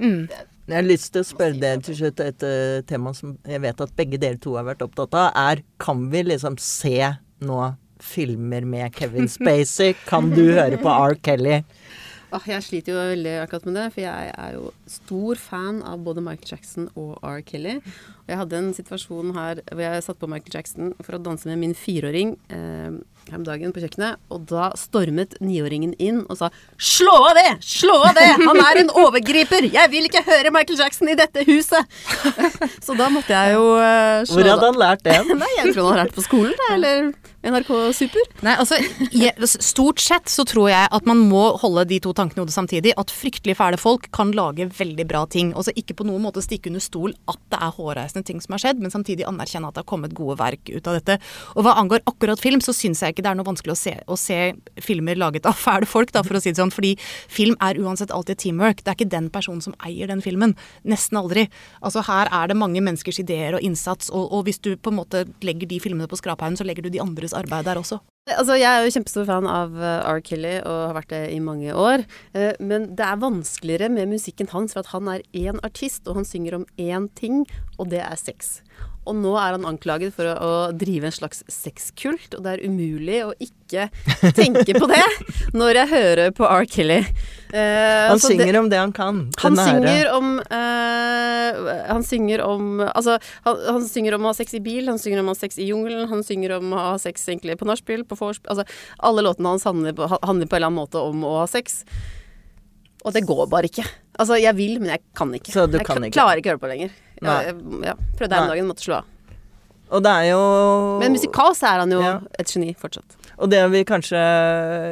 Mm. 0.00 0.28
Jeg 0.66 0.76
har 0.76 0.82
lyst 0.86 1.12
til 1.12 1.20
å 1.20 1.26
spørre 1.28 1.60
deg 1.60 1.82
til 1.82 1.94
slutt 1.94 2.20
et 2.24 2.42
eh, 2.42 2.80
tema 2.88 3.12
som 3.12 3.36
jeg 3.44 3.60
vet 3.60 3.80
at 3.82 3.90
begge 3.96 4.18
dere 4.18 4.38
to 4.40 4.54
har 4.56 4.64
vært 4.64 4.80
opptatt 4.86 5.12
av, 5.12 5.32
er 5.36 5.62
kan 5.78 6.08
vi 6.10 6.22
liksom 6.22 6.58
se 6.58 7.16
nå 7.42 7.76
filmer 8.00 8.64
med 8.64 8.94
Kevin 8.96 9.28
Spacey? 9.36 9.94
Kan 10.06 10.30
du 10.30 10.54
høre 10.54 10.78
på 10.80 10.88
R. 10.88 11.16
Kelly? 11.22 11.64
Ah, 12.30 12.44
jeg 12.46 12.62
sliter 12.62 12.94
jo 12.94 13.00
veldig 13.10 13.32
akkurat 13.42 13.64
med 13.66 13.74
det, 13.74 13.84
for 13.94 14.04
jeg 14.04 14.30
er 14.30 14.52
jo 14.54 14.68
stor 14.86 15.38
fan 15.40 15.80
av 15.86 16.02
både 16.06 16.22
Michael 16.22 16.52
Jackson 16.54 16.86
og 16.94 17.16
R. 17.26 17.40
Kelly. 17.46 17.80
Og 18.22 18.30
jeg 18.30 18.38
hadde 18.38 18.60
en 18.60 18.68
situasjon 18.76 19.32
her 19.34 19.62
hvor 19.66 19.82
jeg 19.82 20.04
satt 20.06 20.20
på 20.20 20.28
Michael 20.30 20.54
Jackson 20.60 20.92
for 21.02 21.18
å 21.18 21.22
danse 21.22 21.50
med 21.50 21.58
min 21.58 21.74
fireåring 21.74 22.36
eh, 22.54 23.00
her 23.30 23.38
om 23.40 23.46
dagen 23.46 23.74
på 23.74 23.82
kjøkkenet, 23.82 24.22
og 24.30 24.46
da 24.50 24.70
stormet 24.78 25.34
niåringen 25.42 25.96
inn 25.98 26.22
og 26.28 26.38
sa 26.38 26.50
'slå 26.78 27.16
av 27.30 27.34
det! 27.38 27.50
Slå 27.66 27.98
av 28.06 28.14
det! 28.14 28.28
Han 28.46 28.62
er 28.62 28.82
en 28.84 28.94
overgriper! 29.02 29.66
Jeg 29.70 29.90
vil 29.90 30.06
ikke 30.06 30.24
høre 30.26 30.54
Michael 30.54 30.78
Jackson 30.78 31.10
i 31.10 31.18
dette 31.18 31.44
huset!' 31.50 31.86
Så 32.86 32.94
da 32.98 33.10
måtte 33.10 33.34
jeg 33.34 33.58
jo 33.58 33.74
eh, 33.82 34.22
slå 34.22 34.38
Hvor 34.38 34.52
hadde 34.54 34.70
han 34.70 34.80
lært 34.86 35.04
det? 35.06 35.18
Nei, 35.42 35.52
jeg 35.58 35.74
tror 35.74 35.90
han 35.90 35.92
har 35.96 36.02
lært 36.04 36.16
på 36.16 36.26
skolen, 36.26 36.66
eller 36.70 37.12
NRK 37.40 37.70
Super. 37.96 38.26
Nei, 38.44 38.52
altså, 38.60 38.76
Stort 39.64 40.00
sett 40.02 40.28
så 40.28 40.44
tror 40.44 40.68
jeg 40.68 40.88
at 40.92 41.06
man 41.08 41.22
må 41.30 41.54
holde 41.62 41.86
de 41.88 41.96
to 42.04 42.12
tankene 42.16 42.42
i 42.42 42.42
hodet 42.42 42.52
samtidig. 42.52 42.92
At 43.00 43.12
fryktelig 43.14 43.56
fæle 43.56 43.78
folk 43.80 44.10
kan 44.12 44.34
lage 44.36 44.66
veldig 44.76 45.06
bra 45.08 45.22
ting. 45.30 45.54
Altså 45.56 45.72
Ikke 45.80 45.96
på 45.96 46.04
noen 46.08 46.20
måte 46.26 46.42
stikke 46.44 46.68
under 46.68 46.84
stol 46.84 47.14
at 47.30 47.40
det 47.52 47.60
er 47.64 47.72
hårreisende 47.78 48.26
ting 48.28 48.42
som 48.44 48.54
har 48.54 48.64
skjedd, 48.64 48.82
men 48.84 48.92
samtidig 48.92 49.24
anerkjenne 49.28 49.70
at 49.70 49.78
det 49.78 49.84
har 49.84 49.88
kommet 49.88 50.16
gode 50.16 50.36
verk 50.40 50.68
ut 50.68 50.90
av 50.90 50.98
dette. 50.98 51.16
Og 51.56 51.64
hva 51.64 51.78
angår 51.80 52.04
akkurat 52.10 52.42
film, 52.42 52.60
så 52.64 52.74
syns 52.76 53.00
jeg 53.00 53.14
ikke 53.14 53.24
det 53.24 53.32
er 53.32 53.40
noe 53.40 53.48
vanskelig 53.48 53.72
å 53.72 53.80
se, 53.80 53.96
å 54.04 54.18
se 54.20 54.38
filmer 54.84 55.16
laget 55.20 55.48
av 55.48 55.56
fæle 55.64 55.88
folk, 55.88 56.12
da, 56.12 56.24
for 56.26 56.36
å 56.36 56.42
si 56.44 56.52
det 56.52 56.60
sånn. 56.60 56.74
Fordi 56.74 56.92
film 57.00 57.56
er 57.64 57.80
uansett 57.80 58.12
alltid 58.12 58.42
teamwork. 58.44 58.84
Det 58.84 58.92
er 58.92 59.00
ikke 59.00 59.14
den 59.16 59.32
personen 59.32 59.64
som 59.64 59.76
eier 59.86 60.12
den 60.12 60.20
filmen. 60.24 60.52
Nesten 60.84 61.22
aldri. 61.22 61.48
Altså 61.80 62.04
Her 62.04 62.28
er 62.36 62.52
det 62.52 62.60
mange 62.60 62.84
menneskers 62.84 63.22
ideer 63.24 63.56
og 63.56 63.64
innsats, 63.64 64.12
og, 64.12 64.28
og 64.28 64.44
hvis 64.44 64.60
du 64.60 64.74
på 64.76 64.92
en 64.92 65.00
måte 65.00 65.24
legger 65.46 65.70
de 65.70 65.80
filmene 65.80 66.10
på 66.10 66.20
skraphaugen, 66.20 66.60
så 66.60 66.68
legger 66.68 66.84
du 66.84 66.92
de 66.92 67.00
andres 67.32 67.44
arbeid 67.44 67.64
der 67.64 67.80
også. 67.80 68.00
Altså, 68.30 68.54
jeg 68.54 68.68
er 68.68 68.84
jo 68.84 68.92
kjempestor 68.94 69.26
fan 69.26 69.46
av 69.48 69.74
eh, 69.80 70.06
R. 70.06 70.20
Kelly 70.22 70.60
og 70.60 70.90
har 70.90 70.96
vært 71.00 71.10
det 71.10 71.22
i 71.34 71.40
mange 71.42 71.72
år. 71.74 72.04
Eh, 72.36 72.52
men 72.60 72.92
det 72.94 73.06
er 73.06 73.18
vanskeligere 73.18 73.88
med 73.90 74.12
musikken 74.12 74.50
hans, 74.52 74.74
for 74.74 74.84
at 74.84 74.92
han 74.92 75.08
er 75.08 75.24
én 75.34 75.58
artist, 75.66 76.06
og 76.06 76.20
han 76.20 76.28
synger 76.28 76.60
om 76.60 76.66
én 76.78 77.08
ting, 77.18 77.42
og 77.78 77.90
det 77.90 78.02
er 78.04 78.20
sex. 78.20 78.60
Og 79.10 79.16
nå 79.18 79.32
er 79.40 79.56
han 79.56 79.64
anklaget 79.66 80.14
for 80.14 80.28
å, 80.30 80.50
drive 80.78 81.08
en 81.08 81.14
slags 81.16 81.42
sexkult, 81.50 82.36
og 82.38 82.44
det 82.46 82.52
er 82.56 82.62
umulig 82.70 83.20
å 83.26 83.32
ikke 83.42 83.88
tenke 84.38 84.74
på 84.78 84.86
det 84.90 85.02
når 85.56 85.80
jeg 85.80 85.90
hører 85.90 86.30
på 86.36 86.46
R. 86.46 86.66
Kelly. 86.70 87.00
Uh, 87.50 88.12
Han 88.12 88.22
synger 88.22 88.52
det- 88.52 88.60
om 88.60 88.68
det 88.70 88.78
han 88.78 88.92
kan. 88.94 89.16
han 89.42 89.56
synger 89.58 90.10
om 90.14 90.28
uh, 90.38 91.70
Han 91.90 92.04
synger 92.06 92.44
om 92.46 92.68
Altså, 92.84 93.16
han, 93.46 93.58
han 93.74 93.88
synger 93.90 94.14
om 94.14 94.28
å 94.28 94.30
ha 94.30 94.36
sex 94.38 94.54
i 94.54 94.62
bil, 94.62 94.86
han 94.86 95.00
synger 95.02 95.24
om 95.24 95.32
å 95.32 95.34
ha 95.34 95.40
sex 95.40 95.58
i 95.58 95.66
jungelen, 95.66 96.06
han 96.12 96.22
synger 96.26 96.54
om 96.60 96.70
å 96.76 96.84
ha 96.92 96.94
sex 97.02 97.26
egentlig 97.26 97.58
på 97.58 97.66
nachspiel, 97.66 98.06
på 98.06 98.18
vorspiel 98.20 98.52
Altså, 98.54 98.66
alle 99.02 99.26
låtene 99.26 99.54
hans 99.56 99.66
handler 99.66 99.96
på, 99.98 100.06
handler 100.22 100.46
på 100.46 100.54
en 100.56 100.60
eller 100.62 100.70
annen 100.70 100.80
måte 100.84 101.02
om 101.02 101.26
å 101.26 101.34
ha 101.42 101.46
sex. 101.50 101.82
Og 103.04 103.14
det 103.16 103.22
går 103.26 103.46
bare 103.50 103.68
ikke. 103.70 103.84
Altså, 104.20 104.36
jeg 104.40 104.52
vil, 104.58 104.74
men 104.82 104.90
jeg 104.92 105.00
kan 105.16 105.30
ikke. 105.32 105.52
Så 105.54 105.66
du 105.70 105.78
jeg 105.78 105.86
kan 105.88 105.96
kla- 105.96 106.08
ikke? 106.10 106.16
klarer 106.18 106.42
ikke 106.42 106.50
å 106.50 106.54
høre 106.54 106.62
på 106.66 106.70
lenger. 106.70 106.90
Jeg, 107.20 107.54
ja, 107.84 107.94
prøvde 108.16 108.34
her 108.34 108.42
om 108.42 108.48
dagen, 108.48 108.66
måtte 108.70 108.84
slå 108.86 108.94
av. 109.00 109.04
Og 109.90 110.02
det 110.06 110.10
er 110.10 110.26
jo 110.30 110.42
Men 111.00 111.12
musikalsk 111.16 111.62
er 111.66 111.80
han 111.82 111.90
jo 111.90 112.00
Ja. 112.00 112.20
et 112.38 112.46
geni 112.46 112.74
fortsatt. 112.78 113.16
Og 113.40 113.50
det 113.50 113.60
vi 113.72 113.84
kanskje 113.84 114.20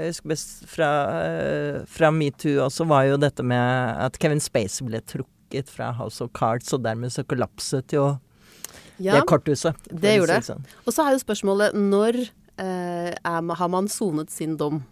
husker 0.09 0.29
best 0.29 0.65
fra, 0.67 0.89
eh, 1.23 1.85
fra 1.87 2.11
metoo 2.11 2.65
også, 2.67 2.87
var 2.89 3.05
jo 3.05 3.17
dette 3.17 3.45
med 3.45 3.97
at 3.99 4.19
Kevin 4.19 4.41
Space 4.41 4.83
ble 4.85 5.01
trukket 5.01 5.69
fra 5.69 5.93
House 5.93 6.21
of 6.25 6.33
Cards, 6.35 6.73
og 6.73 6.83
dermed 6.83 7.11
så 7.15 7.23
kollapset 7.25 7.93
jo 7.93 8.19
Ja, 8.99 9.15
det 9.21 9.27
korthuset. 9.29 9.77
det 9.89 10.17
gjorde 10.19 10.35
det. 10.41 10.45
sånn. 10.45 10.65
Og 10.87 10.93
så 10.93 11.07
er 11.07 11.13
jo 11.17 11.23
spørsmålet 11.25 11.75
når 11.75 12.29
eh, 12.59 13.15
er, 13.25 13.55
har 13.55 13.69
man 13.69 13.87
sonet 13.87 14.31
sin 14.31 14.57
dom? 14.57 14.83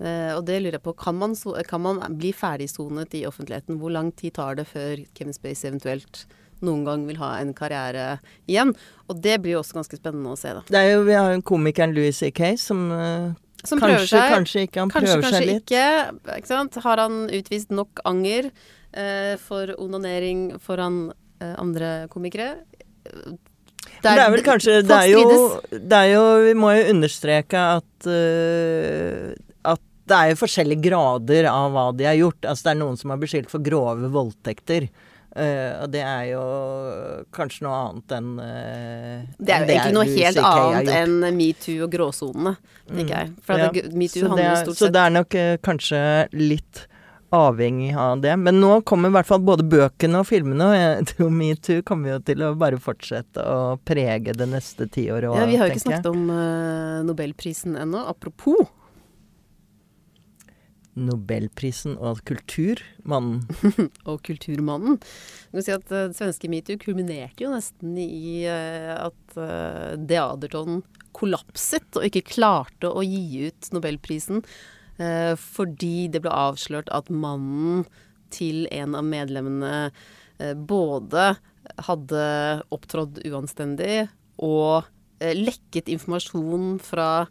Eh, 0.00 0.32
og 0.34 0.44
det 0.46 0.60
lurer 0.62 0.72
jeg 0.72 0.82
på. 0.82 0.96
Kan 0.96 1.16
man, 1.18 1.34
kan 1.64 1.80
man 1.80 2.00
bli 2.18 2.32
ferdigsonet 2.32 3.14
i 3.14 3.24
offentligheten? 3.26 3.78
Hvor 3.78 3.90
lang 3.92 4.12
tid 4.16 4.34
tar 4.34 4.54
det 4.56 4.66
før 4.66 5.04
Kevin 5.14 5.32
Space 5.32 5.64
eventuelt 5.64 6.24
noen 6.66 6.84
gang 6.86 7.04
vil 7.08 7.18
ha 7.20 7.34
en 7.40 7.52
karriere 7.56 8.06
igjen? 8.48 8.72
Og 9.08 9.20
det 9.24 9.38
blir 9.42 9.56
jo 9.56 9.60
også 9.62 9.78
ganske 9.78 9.98
spennende 10.00 10.32
å 10.34 10.38
se, 10.38 10.54
da. 10.56 10.62
Det 10.68 10.80
er 10.80 10.90
jo, 10.96 11.04
vi 11.08 11.16
har 11.16 11.34
jo 11.34 11.44
komikeren 11.48 11.94
Louis 11.96 12.16
C.K. 12.16 12.56
som, 12.60 12.90
eh, 12.92 13.30
Som 13.64 13.80
kanskje, 13.82 14.08
seg. 14.12 14.32
kanskje 14.34 14.64
ikke. 14.68 14.80
Han 14.84 14.90
Kanskje, 14.92 15.14
prøver 15.14 15.22
kanskje 15.22 15.38
seg 15.38 15.48
litt. 15.52 15.62
ikke. 15.66 16.36
Ikke 16.38 16.52
sant? 16.52 16.80
Har 16.84 17.04
han 17.04 17.20
utvist 17.40 17.70
nok 17.74 18.02
anger 18.08 18.50
eh, 18.92 19.34
for 19.42 19.74
onanering 19.78 20.48
foran 20.62 21.08
eh, 21.40 21.54
andre 21.58 22.06
komikere? 22.12 22.52
Det 24.02 24.10
er, 24.12 24.30
vel 24.30 24.44
kanskje 24.46 24.82
det 24.86 24.94
er, 24.94 25.08
jo, 25.10 25.60
det 25.72 25.96
er 25.96 26.08
jo 26.12 26.22
Vi 26.44 26.54
må 26.58 26.70
jo 26.76 26.90
understreke 26.92 27.58
at 27.78 28.06
uh, 28.06 29.32
At 29.66 29.80
det 30.08 30.18
er 30.18 30.32
jo 30.32 30.38
forskjellige 30.42 30.84
grader 30.86 31.48
av 31.50 31.72
hva 31.74 31.86
de 31.96 32.06
har 32.06 32.16
gjort. 32.18 32.44
Altså 32.46 32.68
det 32.68 32.74
er 32.74 32.78
noen 32.82 32.96
som 33.00 33.10
har 33.12 33.18
beskyldt 33.20 33.50
for 33.52 33.64
grove 33.64 34.08
voldtekter. 34.12 34.86
Øh, 35.36 35.82
og 35.82 35.90
det 35.92 36.00
er 36.02 36.24
jo 36.32 36.42
kanskje 37.34 37.64
noe 37.66 37.78
annet 37.88 38.14
enn 38.18 38.28
uh, 38.40 39.26
Det 39.38 39.54
er 39.54 39.64
jo 39.64 39.72
egentlig 39.74 39.96
noe 39.96 40.10
helt 40.12 40.38
annet 40.42 40.92
enn 40.94 41.16
metoo 41.36 41.84
og 41.86 41.90
gråsonene, 41.92 42.54
tenker 42.88 43.14
jeg. 43.18 43.32
For 43.44 43.58
Ja. 43.58 43.70
metoo 43.92 44.28
handler 44.28 44.44
er- 44.52 44.62
stort 44.64 44.76
Så 44.80 44.92
det 44.94 45.02
er 45.04 45.10
nok 45.18 45.34
uh, 45.34 45.56
kanskje 45.62 46.00
litt 46.32 46.86
avhengig 47.30 47.90
av 48.00 48.22
det. 48.24 48.38
Men 48.40 48.56
nå 48.62 48.80
kommer 48.88 49.10
i 49.10 49.12
hvert 49.18 49.26
fall 49.28 49.42
både 49.44 49.66
bøkene 49.68 50.22
og 50.22 50.26
filmene, 50.30 50.64
og 50.64 50.76
jeg 50.78 51.04
tror 51.12 51.30
metoo 51.30 51.82
kommer 51.84 52.14
jo 52.14 52.18
til 52.24 52.40
å 52.46 52.54
bare 52.56 52.78
fortsette 52.80 53.44
å 53.44 53.76
prege 53.84 54.32
det 54.32 54.48
neste 54.48 54.88
tiåret 54.88 55.28
òg, 55.28 55.36
Ja, 55.36 55.44
vi 55.50 55.56
har 55.60 55.68
jo 55.68 55.74
ikke 55.76 55.84
snakket 55.90 56.08
om 56.08 56.24
Nobelprisen 57.04 57.76
ennå. 57.76 58.00
Apropos. 58.08 58.64
Nobelprisen 60.98 61.96
og 61.96 62.22
kulturmannen. 62.28 63.44
og 64.10 64.22
Kulturmannen. 64.26 64.98
Du 65.52 65.60
si 65.62 65.74
at 65.74 65.94
uh, 65.94 66.08
svenske 66.16 66.50
metoo 66.50 66.80
kulminerte 66.80 67.46
jo 67.46 67.52
nesten 67.54 67.94
i 68.02 68.42
uh, 68.50 69.08
at 69.08 69.38
uh, 69.38 69.94
Deaderton 69.98 70.82
kollapset 71.16 71.98
og 71.98 72.06
ikke 72.08 72.26
klarte 72.34 72.90
å 72.90 73.04
gi 73.06 73.48
ut 73.48 73.70
Nobelprisen 73.74 74.42
uh, 74.42 75.34
fordi 75.38 76.10
det 76.12 76.22
ble 76.24 76.34
avslørt 76.34 76.92
at 76.94 77.10
mannen 77.10 77.86
til 78.34 78.66
en 78.74 78.96
av 78.98 79.06
medlemmene 79.08 79.90
eh, 80.38 80.54
både 80.54 81.34
hadde 81.88 82.24
opptrådt 82.74 83.22
uanstendig 83.28 84.08
og 84.44 84.88
eh, 85.22 85.34
lekket 85.36 85.90
informasjon 85.92 86.76
fra 86.84 87.28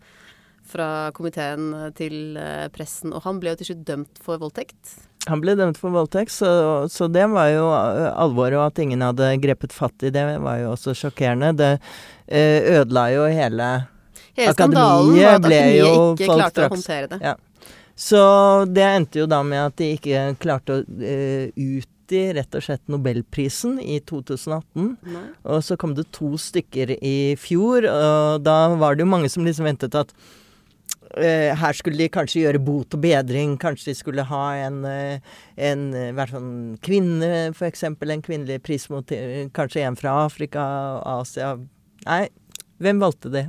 fra 0.67 1.09
komiteen 1.17 1.69
til 1.97 2.37
eh, 2.39 2.67
pressen, 2.73 3.13
og 3.15 3.23
han 3.27 3.41
ble 3.41 3.53
jo 3.53 3.61
til 3.61 3.71
slutt 3.71 3.85
dømt 3.87 4.21
for 4.23 4.41
voldtekt. 4.41 4.97
Han 5.27 5.41
ble 5.43 5.57
dømt 5.59 5.79
for 5.79 5.91
voldtekt, 5.91 6.31
så, 6.31 6.49
så 6.91 7.09
det 7.11 7.25
var 7.33 7.49
jo 7.51 7.67
uh, 7.67 8.13
alvoret. 8.15 8.57
Og 8.59 8.69
at 8.69 8.79
ingen 8.83 9.03
hadde 9.03 9.33
grepet 9.43 9.75
fatt 9.75 10.07
i 10.07 10.11
det, 10.13 10.23
var 10.43 10.61
jo 10.61 10.71
også 10.75 10.95
sjokkerende. 10.95 11.51
Det 11.57 11.73
uh, 11.79 12.79
ødela 12.79 13.09
jo 13.15 13.27
hele 13.27 13.71
Hele 14.37 14.53
Akademiet 14.53 15.31
at 15.31 15.41
ble 15.41 15.59
jo 15.79 15.91
ikke 16.13 16.29
klarte 16.29 16.67
å 16.67 16.71
håndtere 16.75 17.11
det. 17.15 17.19
Ja. 17.25 17.35
Så 17.97 18.21
det 18.69 18.85
endte 18.85 19.23
jo 19.23 19.29
da 19.29 19.41
med 19.41 19.63
at 19.63 19.77
de 19.81 19.91
ikke 19.95 20.25
klarte 20.41 20.77
å 20.77 20.83
uh, 20.85 21.47
utgi 21.57 22.21
rett 22.37 22.55
og 22.55 22.63
slett 22.63 22.83
Nobelprisen 22.91 23.79
i 23.81 23.97
2018. 24.05 24.91
Nei. 25.09 25.23
Og 25.49 25.63
så 25.65 25.75
kom 25.81 25.97
det 25.97 26.05
to 26.15 26.35
stykker 26.39 26.93
i 27.01 27.17
fjor, 27.41 27.89
og 27.89 28.45
da 28.45 28.59
var 28.77 28.95
det 28.95 29.03
jo 29.03 29.11
mange 29.11 29.31
som 29.33 29.43
liksom 29.47 29.67
ventet 29.67 29.97
at 29.97 30.13
eh, 30.13 30.46
her 31.15 31.77
skulle 31.77 31.99
de 31.99 32.09
kanskje 32.11 32.43
gjøre 32.43 32.61
bot 32.63 32.95
og 32.97 33.03
bedring. 33.03 33.55
Kanskje 33.61 33.91
de 33.91 33.95
skulle 33.99 34.25
ha 34.27 34.43
en, 34.65 34.83
eh, 34.85 35.19
en 35.69 35.93
eh, 35.93 36.11
hvert 36.15 36.33
sånn 36.35 36.51
kvinne, 36.83 37.31
f.eks. 37.53 37.83
En 37.87 38.25
kvinnelig 38.25 38.59
prismotiv. 38.65 39.51
Kanskje 39.55 39.85
en 39.87 39.99
fra 39.99 40.17
Afrika 40.25 40.63
og 40.97 41.21
Asia. 41.21 41.55
Nei, 42.07 42.27
hvem 42.83 43.01
valgte 43.01 43.31
det? 43.33 43.45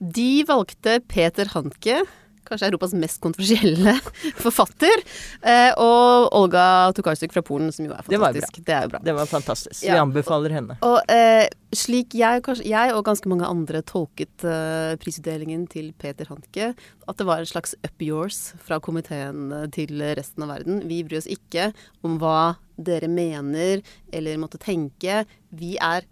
De 0.00 0.44
valgte 0.48 1.00
Peter 1.10 1.48
Handke, 1.54 2.02
kanskje 2.50 2.68
Europas 2.70 2.92
mest 2.98 3.20
kontroversielle 3.24 3.94
forfatter, 4.44 5.02
eh, 5.42 5.70
og 5.80 6.28
Olga 6.36 6.64
Tokarczuk 6.96 7.32
fra 7.34 7.42
Polen, 7.46 7.70
som 7.74 7.86
jo 7.86 7.94
er 7.94 8.02
Det 8.08 8.18
var 8.20 8.34
bra. 8.34 8.40
fantastisk. 8.40 8.64
Det 8.66 8.80
bra. 8.92 9.00
Det 9.06 9.14
var 9.16 9.30
fantastisk. 9.30 9.82
Vi 9.86 9.96
anbefaler 9.96 10.56
henne. 10.58 10.76
Og 10.86 10.98
eh, 11.12 11.46
slik 11.76 12.14
jeg, 12.18 12.42
kanskje, 12.46 12.66
jeg 12.68 12.94
og 12.96 13.04
ganske 13.06 13.30
mange 13.30 13.46
andre 13.48 13.82
tolket 13.86 14.44
eh, 14.44 14.94
prisutdelingen 15.00 15.66
til 15.70 15.92
Peter 15.98 16.28
Hanke, 16.30 16.72
at 17.08 17.16
det 17.18 17.26
var 17.26 17.42
en 17.42 17.50
slags 17.50 17.74
up 17.86 18.02
yours 18.02 18.52
fra 18.66 18.80
komiteen 18.82 19.50
eh, 19.54 19.66
til 19.74 20.02
resten 20.18 20.44
av 20.46 20.52
verden. 20.56 20.82
Vi 20.90 21.02
bryr 21.06 21.22
oss 21.22 21.30
ikke 21.30 21.70
om 22.06 22.18
hva 22.22 22.56
dere 22.80 23.10
mener 23.12 23.82
eller 24.12 24.40
måtte 24.40 24.58
tenke. 24.62 25.22
Vi 25.52 25.76
er 25.82 26.06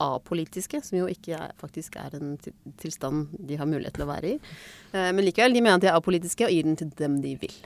apolitiske, 0.00 0.82
som 0.84 0.98
jo 1.00 1.08
ikke 1.10 1.36
er, 1.36 1.52
faktisk 1.60 1.98
er 2.00 2.16
en 2.18 2.36
tilstand 2.80 3.34
de 3.36 3.58
har 3.60 3.68
mulighet 3.68 3.98
til 3.98 4.06
å 4.06 4.10
være 4.10 4.32
i. 4.34 4.38
Eh, 4.94 5.10
men 5.12 5.24
likevel, 5.26 5.56
de 5.56 5.64
mener 5.64 5.78
at 5.78 5.84
de 5.84 5.92
er 5.92 5.98
apolitiske 5.98 6.48
og 6.48 6.54
gir 6.54 6.66
den 6.68 6.80
til 6.80 6.92
dem 7.00 7.20
de 7.24 7.36
vil. 7.40 7.60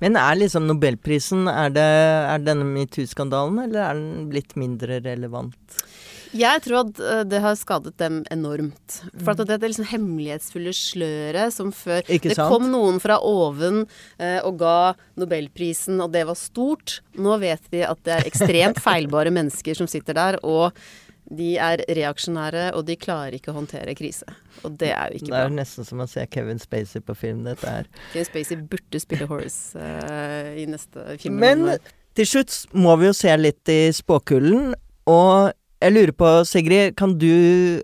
Men 0.00 0.16
er 0.16 0.38
liksom 0.38 0.64
Nobelprisen 0.68 1.48
Er 1.50 1.72
det 1.74 1.84
er 1.84 2.44
denne 2.44 2.64
metoo-skandalen, 2.64 3.58
eller 3.66 3.82
er 3.84 3.98
den 3.98 4.28
blitt 4.30 4.54
mindre 4.56 5.00
relevant? 5.04 5.82
Jeg 6.34 6.64
tror 6.64 6.80
at 6.80 6.98
eh, 6.98 7.22
det 7.30 7.40
har 7.44 7.54
skadet 7.58 7.94
dem 8.00 8.22
enormt. 8.34 8.96
For 9.22 9.38
at 9.38 9.50
er 9.54 9.62
liksom 9.62 9.86
hemmelighetsfulle 9.86 10.72
sløret 10.74 11.54
som 11.54 11.70
før 11.74 12.02
Det 12.08 12.34
kom 12.34 12.66
noen 12.72 12.98
fra 13.02 13.20
oven 13.22 13.84
eh, 14.18 14.40
og 14.42 14.58
ga 14.62 14.94
Nobelprisen, 15.20 16.00
og 16.02 16.10
det 16.14 16.24
var 16.26 16.38
stort. 16.38 16.98
Nå 17.14 17.38
vet 17.42 17.70
vi 17.70 17.84
at 17.86 18.02
det 18.06 18.16
er 18.16 18.28
ekstremt 18.30 18.82
feilbare 18.86 19.30
mennesker 19.34 19.78
som 19.78 19.90
sitter 19.90 20.18
der, 20.18 20.40
og 20.42 20.74
de 21.32 21.54
er 21.56 21.80
reaksjonære, 21.96 22.66
og 22.76 22.84
de 22.88 22.96
klarer 23.00 23.38
ikke 23.38 23.52
å 23.52 23.56
håndtere 23.56 23.94
krise. 23.96 24.28
Og 24.62 24.76
det 24.80 24.90
er 24.92 25.12
jo 25.12 25.20
ikke 25.20 25.30
bra. 25.30 25.38
Det 25.38 25.40
er 25.40 25.48
bra. 25.48 25.56
nesten 25.56 25.88
som 25.88 26.02
å 26.04 26.08
se 26.10 26.24
Kevin 26.30 26.60
Spacey 26.60 27.04
på 27.04 27.16
film, 27.16 27.44
dette 27.48 27.68
her. 27.68 27.88
Kevin 28.12 28.28
Spacey 28.28 28.60
burde 28.74 29.00
spille 29.00 29.28
Horace 29.30 29.78
uh, 29.80 30.52
i 30.60 30.66
neste 30.68 31.06
film. 31.22 31.40
Men 31.40 31.78
til 32.14 32.28
slutt 32.28 32.58
må 32.76 32.96
vi 33.00 33.08
jo 33.08 33.14
se 33.16 33.32
litt 33.40 33.72
i 33.72 33.88
spåkullen, 33.96 34.74
og 35.10 35.54
jeg 35.84 35.92
lurer 35.96 36.14
på, 36.16 36.28
Sigrid, 36.48 36.94
kan 36.96 37.18
du 37.20 37.32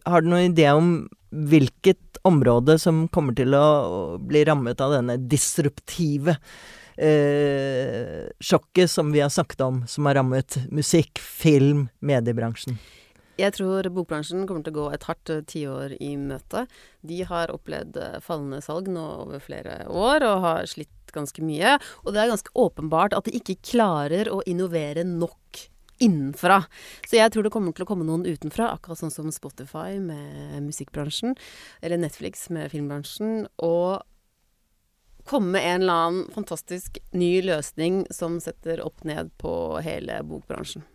Har 0.08 0.22
du 0.22 0.30
noen 0.30 0.54
idé 0.54 0.70
om 0.72 1.08
hvilket 1.30 2.20
område 2.26 2.78
som 2.80 3.08
kommer 3.12 3.36
til 3.36 3.54
å 3.56 4.18
bli 4.18 4.44
rammet 4.48 4.80
av 4.82 4.92
denne 4.96 5.16
disruptive 5.30 6.36
uh, 7.00 8.28
sjokket 8.42 8.90
som 8.92 9.12
vi 9.14 9.22
har 9.24 9.32
snakket 9.32 9.60
om, 9.64 9.82
som 9.88 10.08
har 10.08 10.18
rammet 10.20 10.58
musikk, 10.74 11.20
film, 11.20 11.88
mediebransjen? 12.04 12.76
Jeg 13.40 13.56
tror 13.56 13.88
bokbransjen 13.94 14.44
kommer 14.48 14.64
til 14.66 14.74
å 14.74 14.78
gå 14.82 14.86
et 14.94 15.06
hardt 15.08 15.32
eh, 15.32 15.42
tiår 15.48 15.96
i 16.02 16.12
møte. 16.20 16.66
De 17.06 17.22
har 17.28 17.52
opplevd 17.54 17.96
eh, 18.00 18.18
fallende 18.24 18.60
salg 18.64 18.90
nå 18.92 19.04
over 19.24 19.42
flere 19.42 19.82
år, 19.88 20.26
og 20.26 20.44
har 20.44 20.70
slitt 20.70 21.14
ganske 21.14 21.42
mye. 21.42 21.78
Og 22.04 22.14
det 22.14 22.22
er 22.22 22.32
ganske 22.32 22.54
åpenbart 22.58 23.16
at 23.16 23.26
de 23.26 23.36
ikke 23.38 23.58
klarer 23.72 24.30
å 24.30 24.42
innovere 24.50 25.06
nok 25.08 25.64
innenfra. 26.00 26.62
Så 27.08 27.18
jeg 27.18 27.32
tror 27.32 27.44
det 27.44 27.52
kommer 27.52 27.76
til 27.76 27.84
å 27.84 27.88
komme 27.88 28.06
noen 28.08 28.24
utenfra, 28.28 28.70
akkurat 28.74 29.02
sånn 29.02 29.12
som 29.12 29.32
Spotify 29.34 29.98
med 30.00 30.62
musikkbransjen, 30.64 31.36
eller 31.84 32.00
Netflix 32.00 32.48
med 32.52 32.70
filmbransjen, 32.72 33.44
og 33.60 34.00
komme 35.28 35.52
med 35.58 35.66
en 35.66 35.82
eller 35.84 36.06
annen 36.06 36.32
fantastisk 36.32 36.98
ny 37.12 37.34
løsning 37.44 38.06
som 38.14 38.40
setter 38.40 38.80
opp 38.84 39.04
ned 39.04 39.32
på 39.40 39.52
hele 39.84 40.22
bokbransjen. 40.26 40.86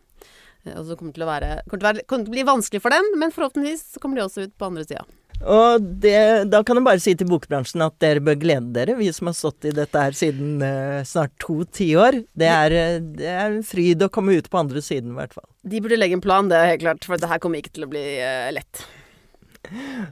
Eh, 0.66 0.78
Og 0.80 0.88
så 0.88 0.98
kommer 0.98 1.14
det 1.14 1.20
til 1.20 1.28
å 1.28 1.32
være 1.32 1.52
kommer 1.66 1.82
til 1.82 1.86
å, 1.86 1.92
være, 1.92 2.08
kommer 2.10 2.26
til 2.26 2.34
å 2.34 2.38
bli 2.38 2.48
vanskelig 2.50 2.82
for 2.84 2.96
dem, 2.96 3.14
men 3.22 3.36
forhåpentligvis 3.36 3.86
så 3.96 4.02
kommer 4.04 4.20
de 4.20 4.26
også 4.26 4.48
ut 4.48 4.58
på 4.58 4.70
andre 4.72 4.88
sida. 4.88 5.06
Og 5.44 5.84
det, 6.00 6.48
da 6.48 6.62
kan 6.64 6.80
jeg 6.80 6.86
bare 6.88 7.02
si 7.04 7.12
til 7.20 7.28
bokbransjen 7.28 7.84
at 7.84 7.98
dere 8.00 8.22
bør 8.24 8.38
glede 8.40 8.72
dere, 8.78 8.96
vi 8.96 9.10
som 9.14 9.28
har 9.28 9.36
stått 9.36 9.68
i 9.68 9.74
dette 9.76 10.00
her 10.00 10.16
siden 10.16 10.62
eh, 10.64 11.02
snart 11.08 11.34
to 11.44 11.58
tiår. 11.76 12.22
Det, 12.32 12.48
er, 12.48 12.76
eh, 12.80 13.00
det 13.20 13.28
er 13.34 13.50
en 13.50 13.66
fryd 13.68 14.06
å 14.06 14.12
komme 14.14 14.38
ut 14.40 14.48
på 14.50 14.62
andre 14.62 14.84
siden, 14.86 15.12
i 15.12 15.20
hvert 15.20 15.36
fall. 15.36 15.48
De 15.68 15.82
burde 15.84 16.00
legge 16.00 16.16
en 16.16 16.24
plan, 16.24 16.48
det 16.48 16.56
er 16.62 16.72
helt 16.72 16.86
klart, 16.86 17.08
for 17.10 17.20
det 17.20 17.30
her 17.30 17.44
kommer 17.44 17.60
ikke 17.60 17.76
til 17.76 17.88
å 17.88 17.92
bli 17.92 18.06
eh, 18.24 18.48
lett. 18.56 18.86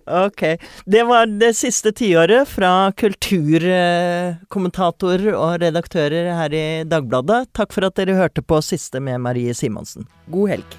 Ok. 0.07 0.57
Det 0.85 1.03
var 1.09 1.25
det 1.27 1.55
siste 1.57 1.91
tiåret 1.95 2.47
fra 2.49 2.91
kulturkommentatorer 2.99 5.33
og 5.33 5.61
redaktører 5.63 6.33
her 6.37 6.53
i 6.53 6.83
Dagbladet. 6.89 7.47
Takk 7.57 7.73
for 7.75 7.83
at 7.87 7.95
dere 7.99 8.15
hørte 8.19 8.41
på 8.45 8.61
Siste 8.65 8.99
med 9.03 9.21
Marie 9.23 9.53
Simonsen. 9.57 10.03
God 10.33 10.47
helg. 10.55 10.69